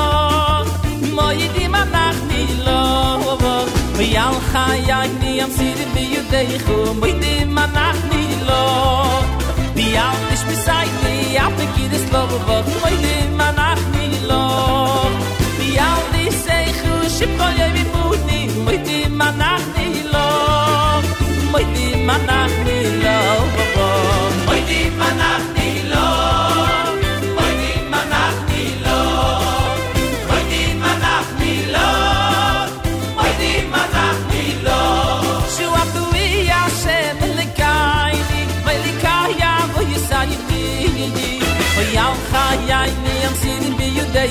[1.16, 2.82] moi di ma nach ni lo.
[3.96, 4.66] Vo yal kha
[5.22, 8.64] ni am si di bi yu de khu moi di ma nach ni lo.
[9.78, 13.48] Di al dis bi sai ni a pe ki dis lo vo moi di ma
[13.60, 14.44] nach ni lo.
[15.60, 17.26] Di al di sei khu shi
[17.76, 20.28] bi fu ni moi di ma nach ni lo.
[21.52, 22.18] Moi di ma
[22.66, 23.20] ni lo.
[24.48, 25.10] Vo di ma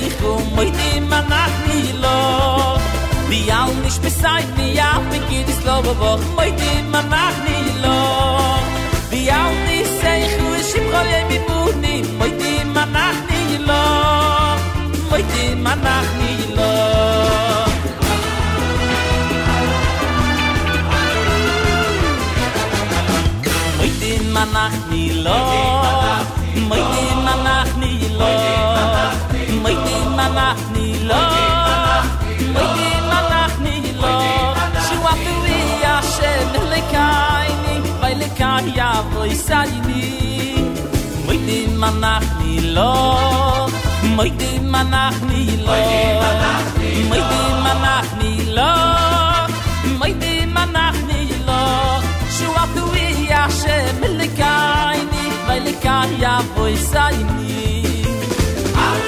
[0.03, 0.19] ich
[0.55, 2.19] moi di manach ni lo
[3.29, 7.57] di au nich beseit ni ja mit git di slobe woch moi di manach ni
[7.83, 7.99] lo
[9.11, 10.85] di au nich sei ich us im
[11.29, 13.83] mi mit ni moi di manach ni lo
[15.09, 16.71] moi di manach ni lo
[23.77, 25.39] moi di manach ni lo
[26.69, 27.14] moi di
[30.35, 31.21] mach ni lo
[33.31, 34.15] mach ni lo
[34.85, 35.59] shwa tu vi
[35.95, 40.03] ache melikayni vay lekarya voysay ni
[41.27, 42.91] mayde mach ni lo
[44.17, 45.19] mayde mach
[48.57, 48.71] lo
[49.99, 50.97] mayde mach
[51.47, 51.61] lo
[52.35, 53.05] shwa tu vi
[53.43, 56.33] ache melikayni vay lekarya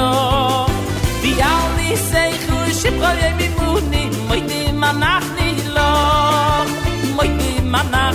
[0.00, 0.66] no.
[1.22, 5.90] Di al ni sei khu shi proye mi funi moy di manach ni lo
[7.16, 8.09] moy di manach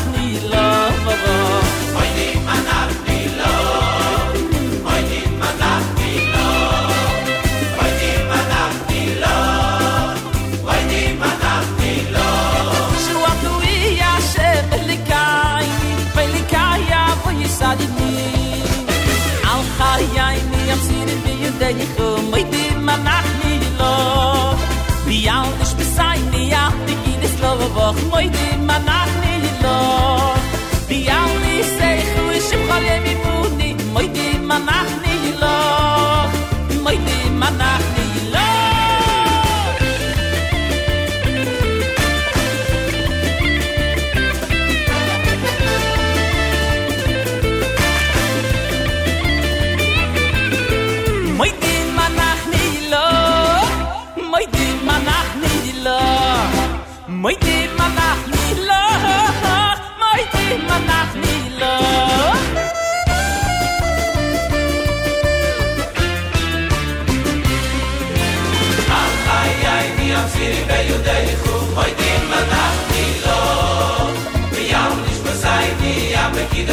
[27.86, 28.65] bakmaydım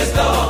[0.02, 0.41] estoy.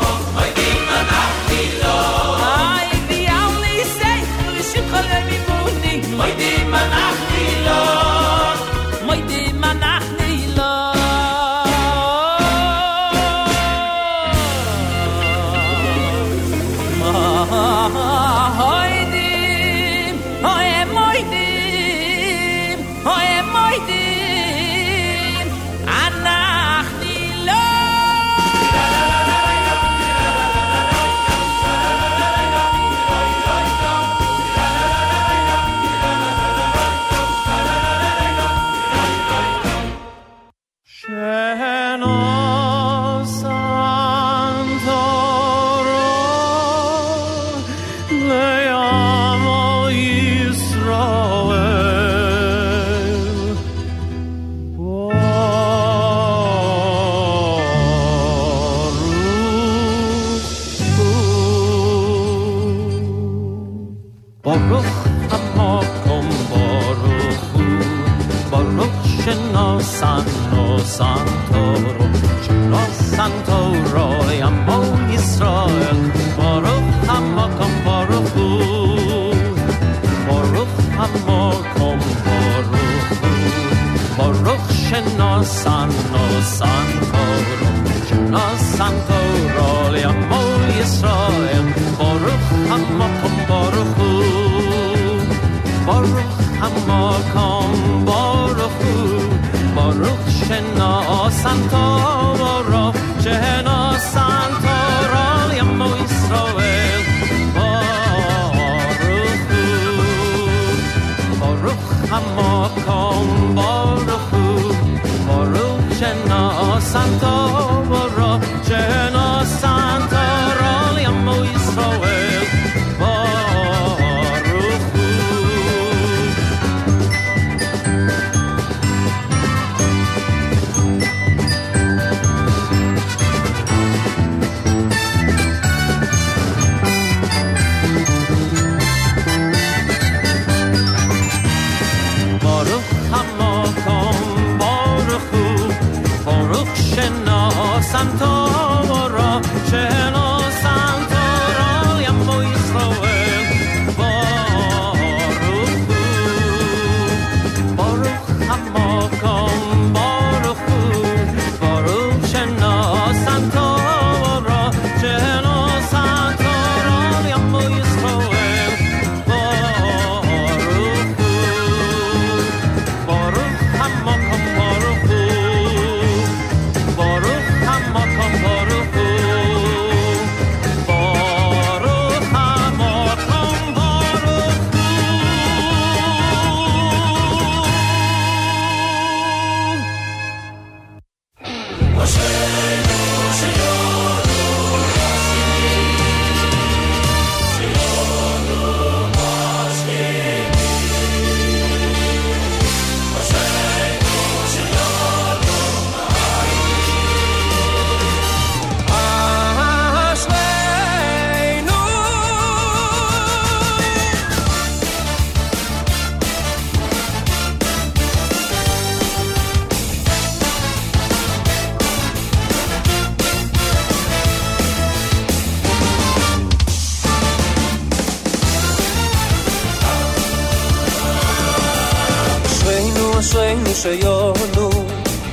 [233.33, 234.71] אשרינו שיונו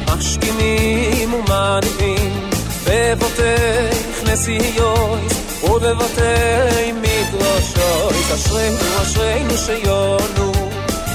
[0.07, 2.49] משכימים ומנהיבים
[2.87, 10.51] בבתיך נשיאויס ובבתי מדרשויס אשרינו אשרינו שיונו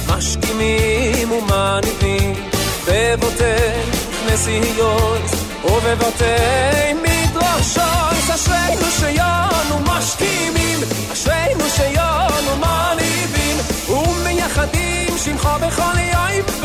[0.08, 2.34] משכימים ומנהיבים
[2.88, 5.32] בבתיך נשיאויס
[5.64, 10.78] ובבתי מדרשויס אשרינו שיונו משכימים
[11.12, 13.56] אשרינו שיונו מנהיבים
[13.88, 16.14] ומייחדים שמך בכל יום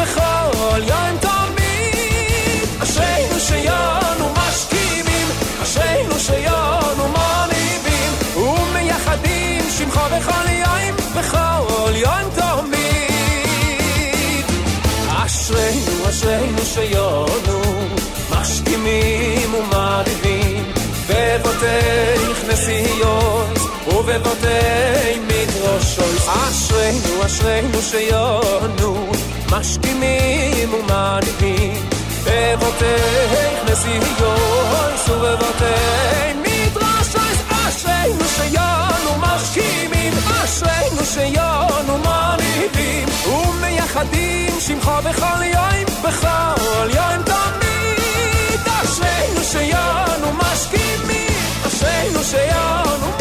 [0.01, 2.63] בכל יום תמיד.
[2.83, 5.27] אשרינו שיונו משכימים
[5.63, 12.79] אשרינו שיונו מניבים ומייחדים שמך בכל יום בכל יום תמיד.
[15.07, 17.61] אשרינו אשרינו שיונו
[18.31, 20.63] משכימים ומריבים
[21.09, 23.57] בבותי כנסיות
[23.87, 29.11] ובבותי מדרשות אשרינו אשרינו שיונו
[29.51, 31.89] משכימים ומריבים
[32.23, 32.85] בבותי
[33.67, 40.13] כנסיות ובבתי מדרשות אשרינו שיונו משכימים
[40.43, 48.59] אשרינו שיונו מניבים ומייחדים שמך בכל יום בכל יום תמיד.
[48.65, 51.29] אשרינו שיונו משכימים
[51.67, 53.18] אשרינו שיונו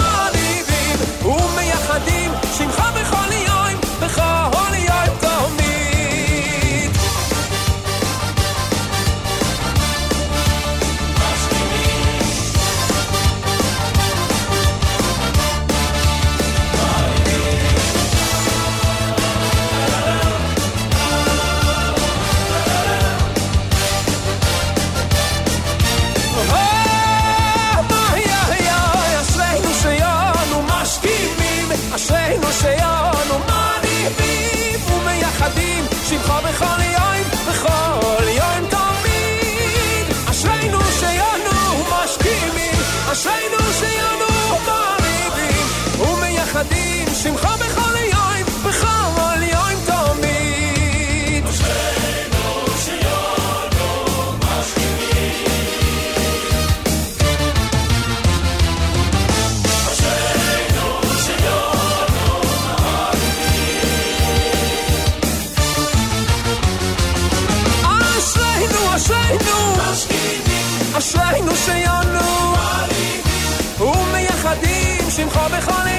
[75.18, 75.97] باشیم خواب خانه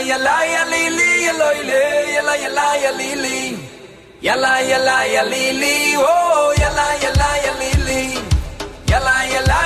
[0.00, 3.58] Yalla yalla ya lili Eloile yalla yalla ya lili
[4.22, 8.18] Yalla yalla ya lili Oh yalla yalla ya lili
[8.88, 9.60] Yalla yalla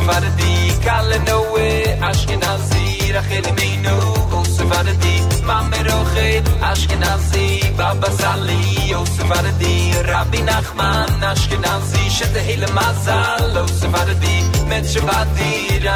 [0.00, 3.94] Sephardi, di Noe, ashkenazi rachel meino
[4.32, 8.94] O oh, Sephardi, di mame Rochet, ashkenazi baba sali.
[8.94, 13.56] Oh, o Sephardi, di rabbi nachman ashkenazi Shete hele mazal.
[13.56, 14.16] Oh, o Sephardi,
[14.52, 15.38] di met shvat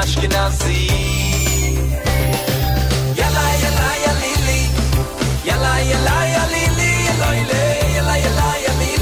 [0.00, 0.80] ashkenazi.
[3.20, 4.60] Yala yala yali li
[5.48, 7.64] yala yala yalla, li loile
[7.96, 8.92] yala yala yali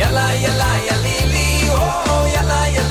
[0.00, 0.68] yala yala
[1.72, 2.85] oh yalla, yala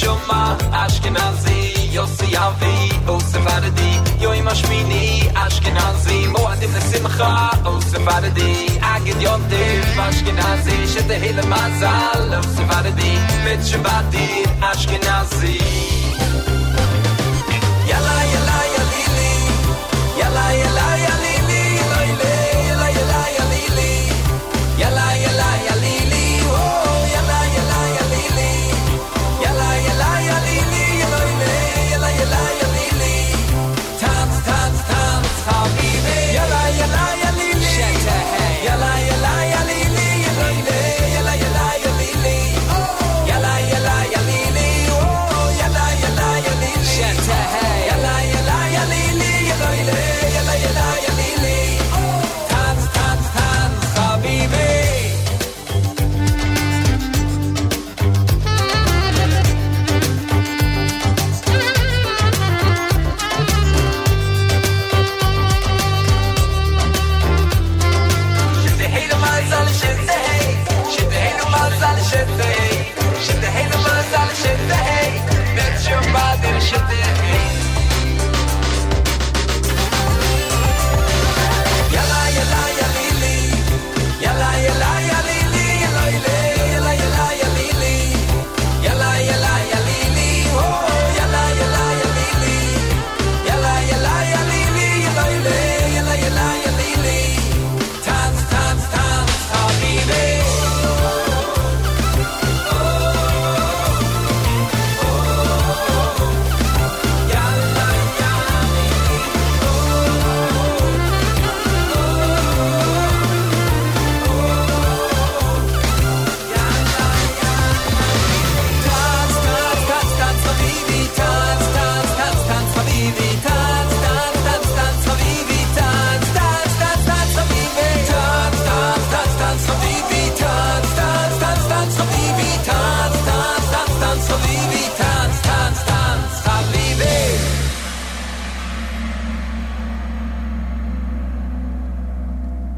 [0.00, 0.40] shoma
[0.82, 1.58] ashkenazi
[1.94, 2.04] yo
[2.46, 2.74] avi
[3.12, 3.90] o sevadi
[4.22, 5.04] yo ima shmini
[5.44, 7.32] ashkenazi mo adim le simcha
[7.70, 8.50] o sevadi
[8.94, 9.62] agid yo te
[10.06, 13.10] ashkenazi shete hele mazal o sevadi
[13.44, 14.26] mit shvadi
[14.70, 15.99] ashkenazi.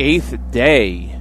[0.04, 1.16] Eighth day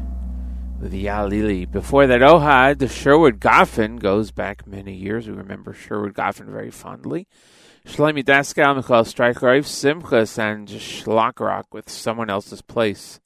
[0.79, 1.71] with Yalili.
[1.71, 5.27] Before that, Ohad, the Sherwood Goffin goes back many years.
[5.27, 7.27] We remember Sherwood Goffin very fondly.
[7.85, 13.19] Shlomi Daskal, Michael Streicher, Simchas, and Shlock Rock with someone else's place.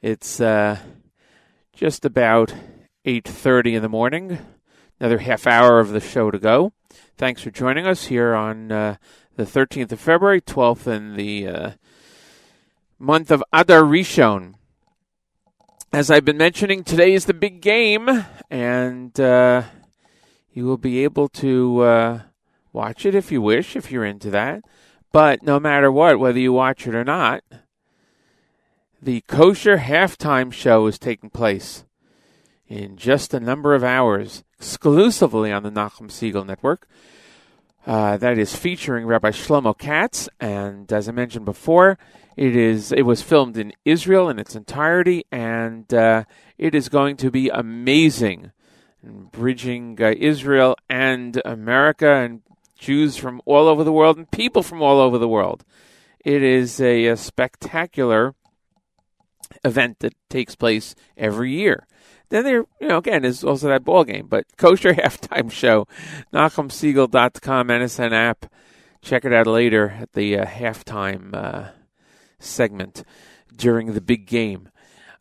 [0.00, 0.78] It's uh,
[1.74, 2.54] just about
[3.04, 4.38] 8.30 in the morning.
[4.98, 6.72] Another half hour of the show to go.
[7.18, 8.96] Thanks for joining us here on uh,
[9.36, 11.70] the 13th of February, 12th in the uh,
[12.98, 14.54] month of Adar Rishon.
[15.92, 19.62] As I've been mentioning, today is the big game, and uh,
[20.52, 22.20] you will be able to uh,
[22.72, 24.62] watch it if you wish, if you're into that.
[25.12, 27.44] But no matter what, whether you watch it or not,
[29.00, 31.84] the kosher halftime show is taking place
[32.66, 36.88] in just a number of hours, exclusively on the Nachum Segal Network.
[37.86, 41.98] Uh, that is featuring Rabbi Shlomo Katz, and as I mentioned before,
[42.34, 46.24] it is it was filmed in Israel in its entirety, and uh,
[46.56, 48.52] it is going to be amazing,
[49.02, 52.40] bridging uh, Israel and America and
[52.78, 55.62] Jews from all over the world and people from all over the world.
[56.24, 58.34] It is a, a spectacular
[59.62, 61.86] event that takes place every year.
[62.30, 64.26] Then there, you know, again, is also that ball game.
[64.28, 65.86] But kosher halftime show,
[66.32, 68.46] NachumSegal.com, NSN app.
[69.02, 71.70] Check it out later at the uh, halftime uh,
[72.38, 73.04] segment
[73.54, 74.70] during the big game.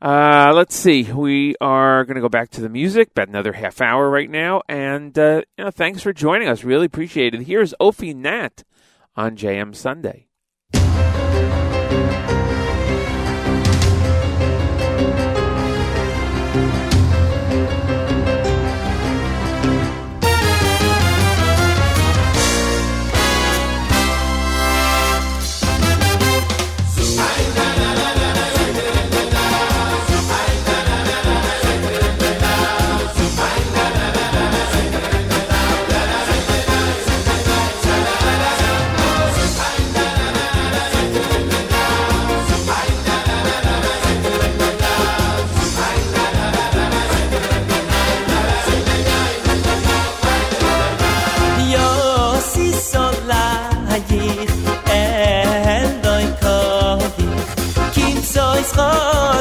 [0.02, 1.04] Uh, let's see.
[1.04, 4.62] We are going to go back to the music, about another half hour right now.
[4.68, 6.64] And, uh, you know, thanks for joining us.
[6.64, 7.44] Really appreciate it.
[7.44, 8.64] Here's Ophi Nat
[9.16, 10.28] on JM Sunday.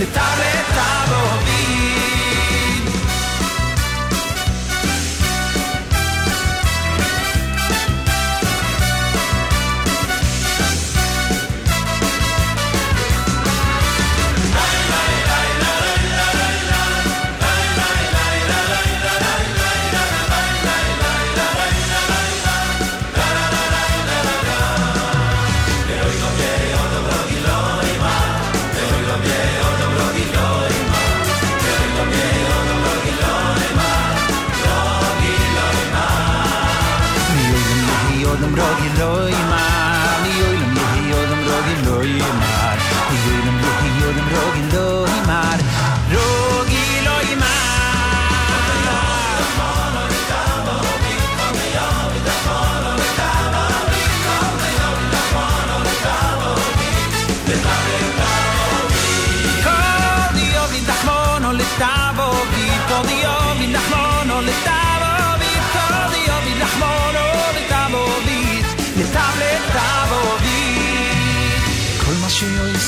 [0.00, 0.69] Litav letavo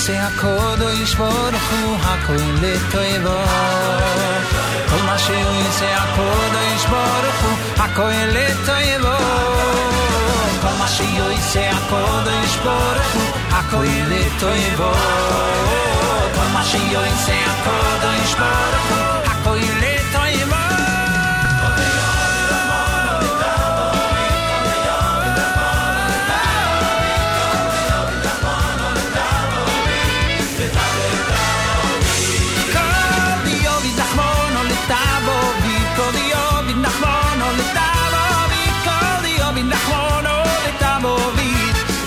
[0.06, 3.38] שיעשה הקודש ברוך הוא הכל לטובו
[4.90, 9.16] כל מה שיעשה הקודש ברוך הוא הכל לטובו
[10.60, 14.92] כל מה שיעשה הקודש ברוך הוא הכל לטובו
[16.34, 19.71] כל מה שיעשה הקודש ברוך הוא הכל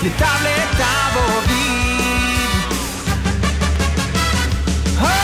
[0.06, 2.62] di tabletta bovid
[5.02, 5.18] ha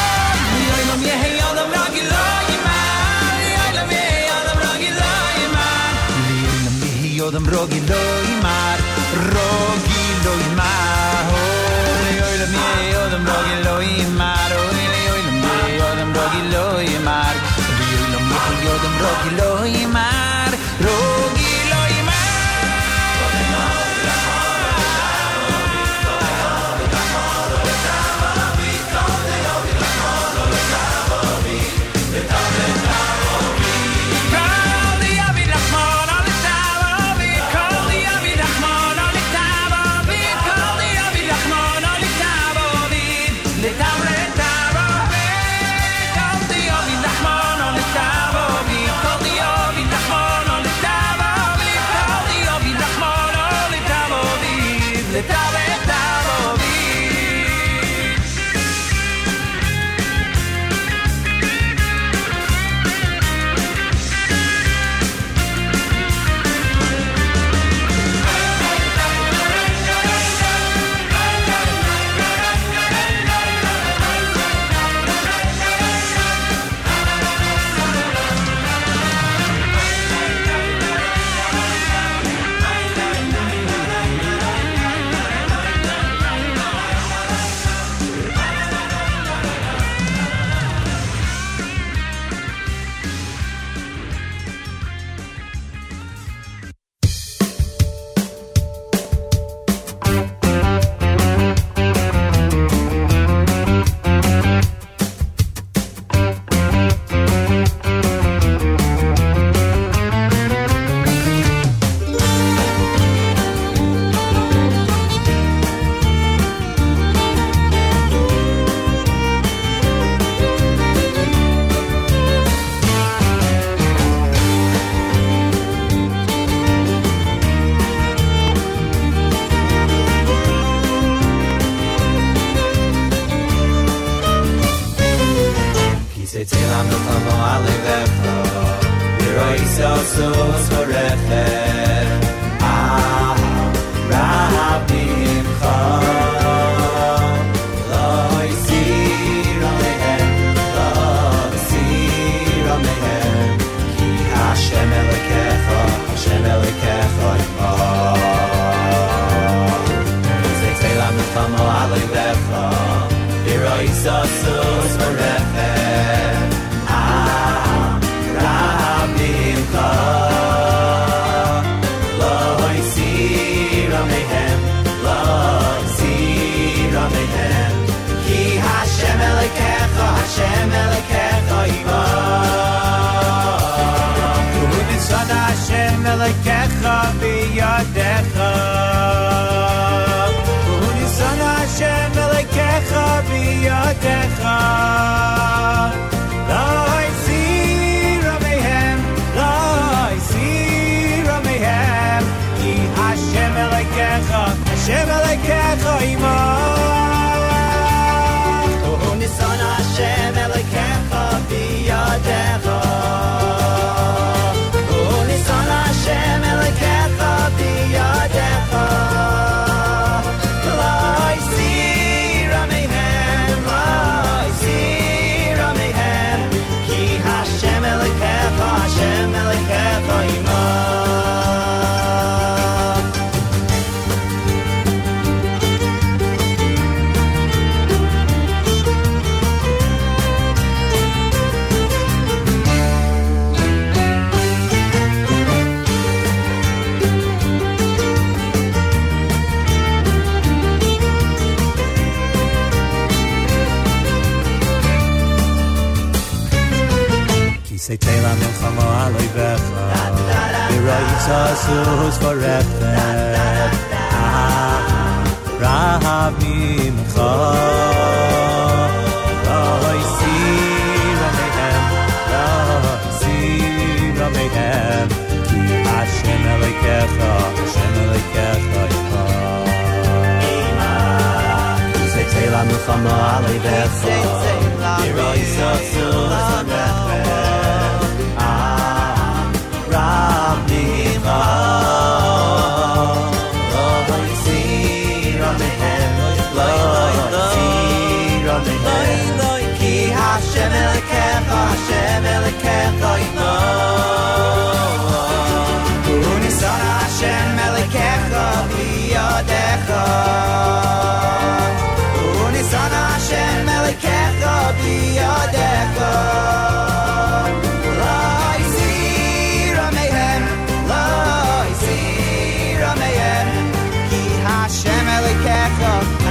[0.59, 4.27] mi lo mi hey on the rock you love you man mi lo mi hey
[4.35, 5.93] on the rock you love you man
[6.27, 8.39] mi lo mi hey on the rock you love you
[9.35, 11.27] rock you love you man
[12.03, 14.85] mi lo mi hey on the rock you love you man mi
[15.43, 17.35] mi hey on the rock you love you man
[17.79, 17.87] mi
[18.19, 19.23] mi hey on the rock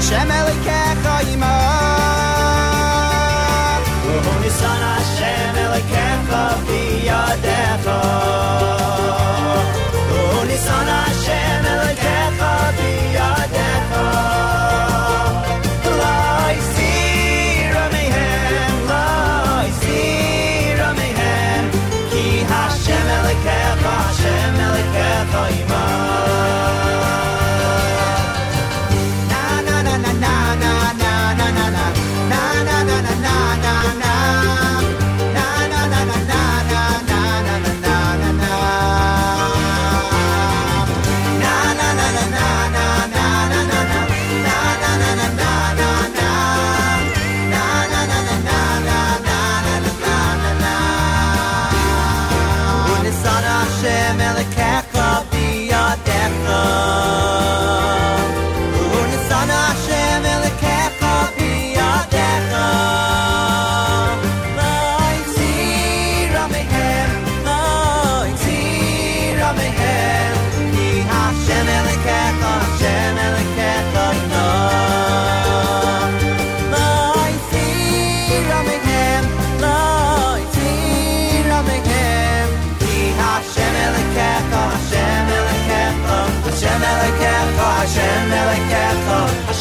[0.02, 1.53] Hashem Elikecha ima
[4.14, 8.01] Uhu nisan Hashem Elikecha Fiyadecha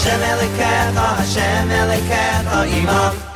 [0.03, 3.30] Hashem Elikecha, Hashem Elikecha, Imam.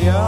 [0.00, 0.23] fire.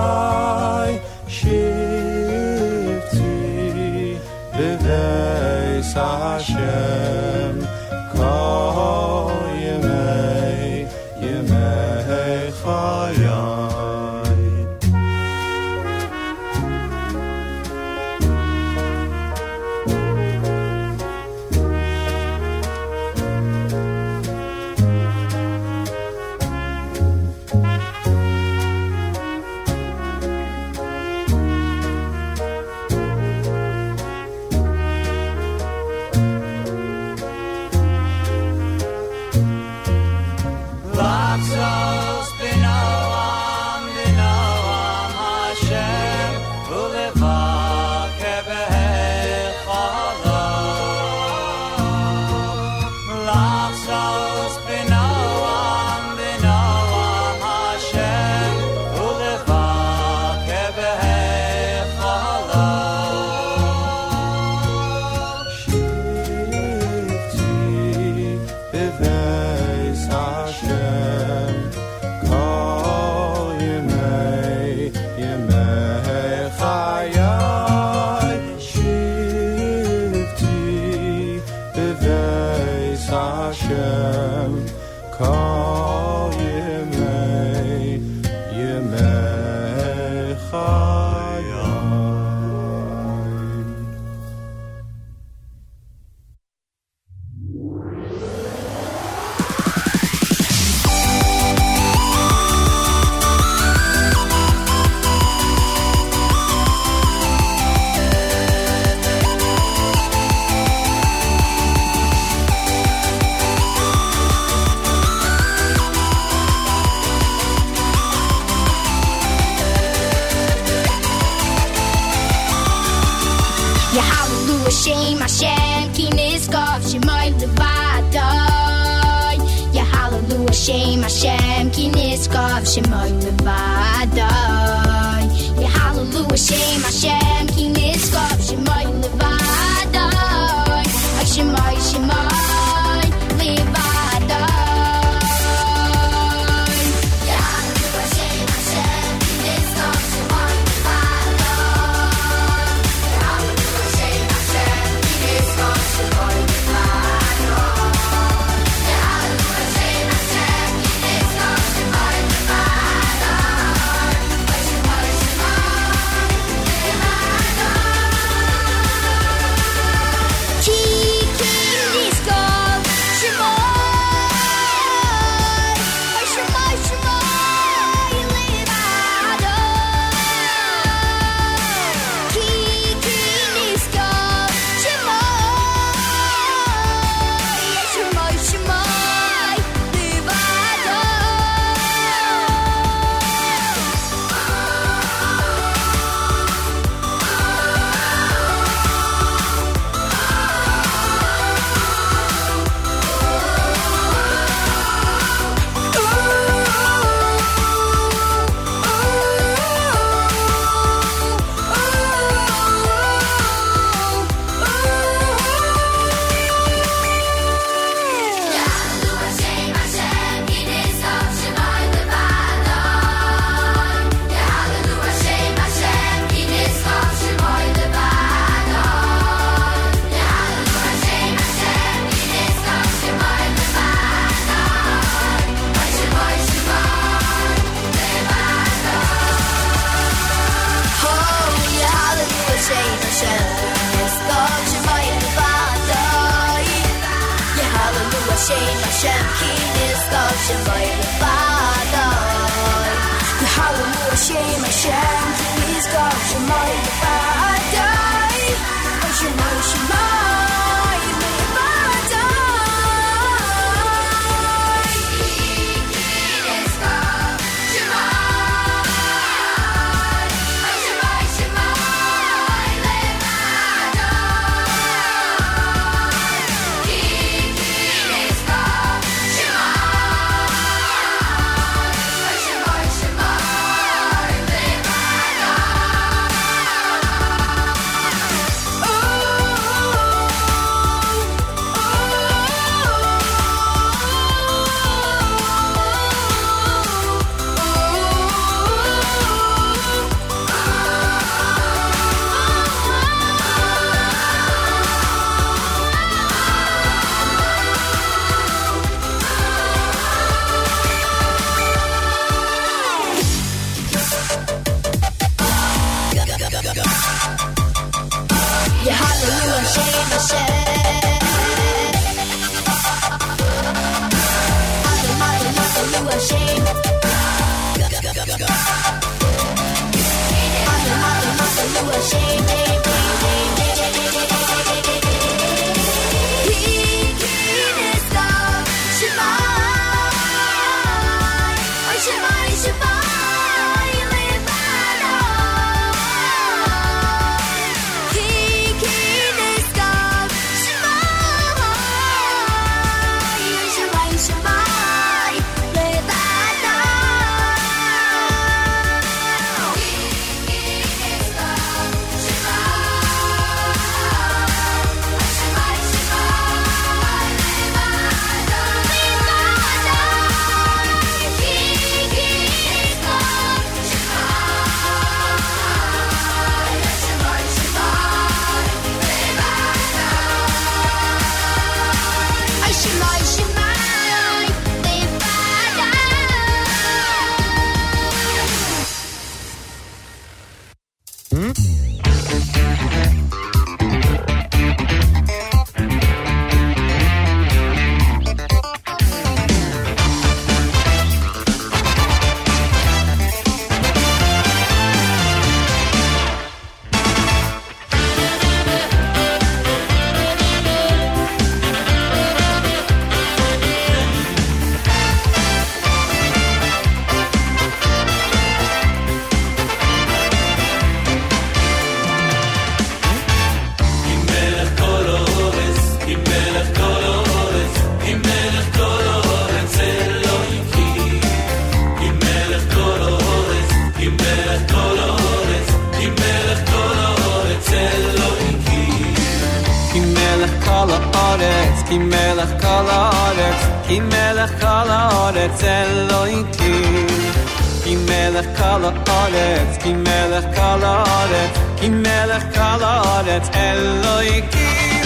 [449.06, 455.04] כל הארץ, כי מלך כל הארץ, כי מלך כל הארץ אלוהיקים.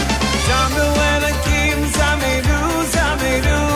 [0.47, 3.68] זמרו אלוקים, זמרו, זמרו,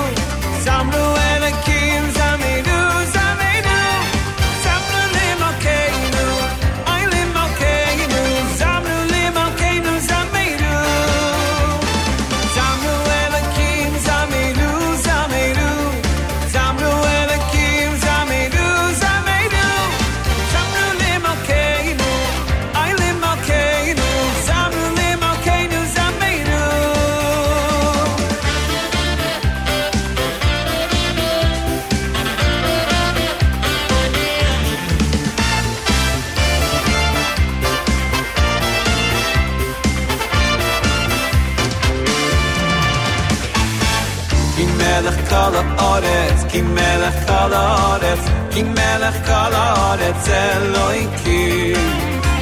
[46.03, 48.19] כל הארץ, כי מלך כל הארץ,
[48.51, 51.75] כי מלך כל הארץ אלוהיקים.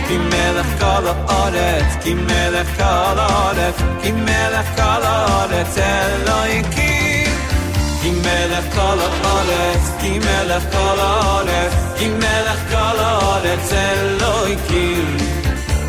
[0.08, 7.38] כי מלך כל הארץ, כי מלך כל הארץ, כי מלך כל הארץ אלוהיקים.
[8.02, 15.18] כי מלך כל הארץ, כי מלך כל הארץ, כי מלך כל הארץ אלוהיקים.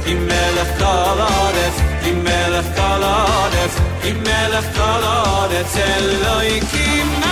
[0.05, 7.32] כי מלך כל הארץ, כי מלך כל הארץ, כי מלך כל הארץ אלוהיקים.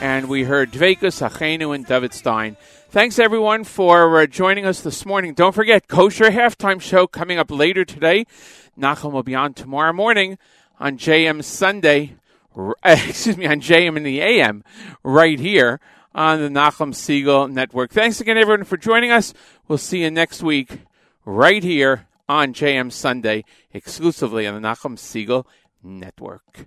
[0.00, 2.56] and we heard Dvekus, Achenu, and David Stein.
[2.88, 5.34] Thanks everyone for uh, joining us this morning.
[5.34, 8.24] Don't forget Kosher Halftime Show coming up later today.
[8.78, 10.38] Nachum will be on tomorrow morning
[10.78, 12.14] on JM Sunday.
[12.84, 14.64] Excuse me, on JM in the AM,
[15.04, 15.80] right here
[16.14, 17.92] on the Nachum Segal Network.
[17.92, 19.34] Thanks again, everyone, for joining us.
[19.68, 20.80] We'll see you next week,
[21.24, 25.44] right here on JM Sunday, exclusively on the Nachum Segal
[25.82, 26.66] Network.